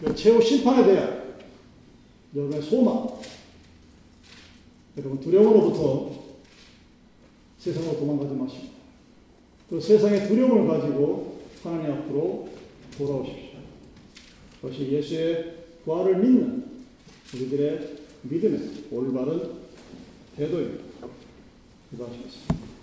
그 0.01 0.15
최후 0.15 0.43
심판에 0.43 0.85
대한 0.85 1.37
여러분의 2.35 2.63
소망, 2.63 3.19
여러분 4.99 5.21
두려움으로부터 5.21 6.25
세상으로 7.59 7.99
도망가지 7.99 8.35
마십시오. 8.35 8.71
그 9.69 9.81
세상의 9.81 10.29
두려움을 10.29 10.69
가지고 10.69 11.41
하나님 11.63 11.93
앞으로 11.93 12.49
돌아오십시오. 12.97 13.59
그것이 14.61 14.93
예수의 14.93 15.55
부활을 15.85 16.19
믿는 16.19 16.65
우리들의 17.35 17.97
믿음의 18.23 18.61
올바른 18.91 19.51
태도입니다. 20.37 20.85
기도하시겠습니다. 21.91 22.76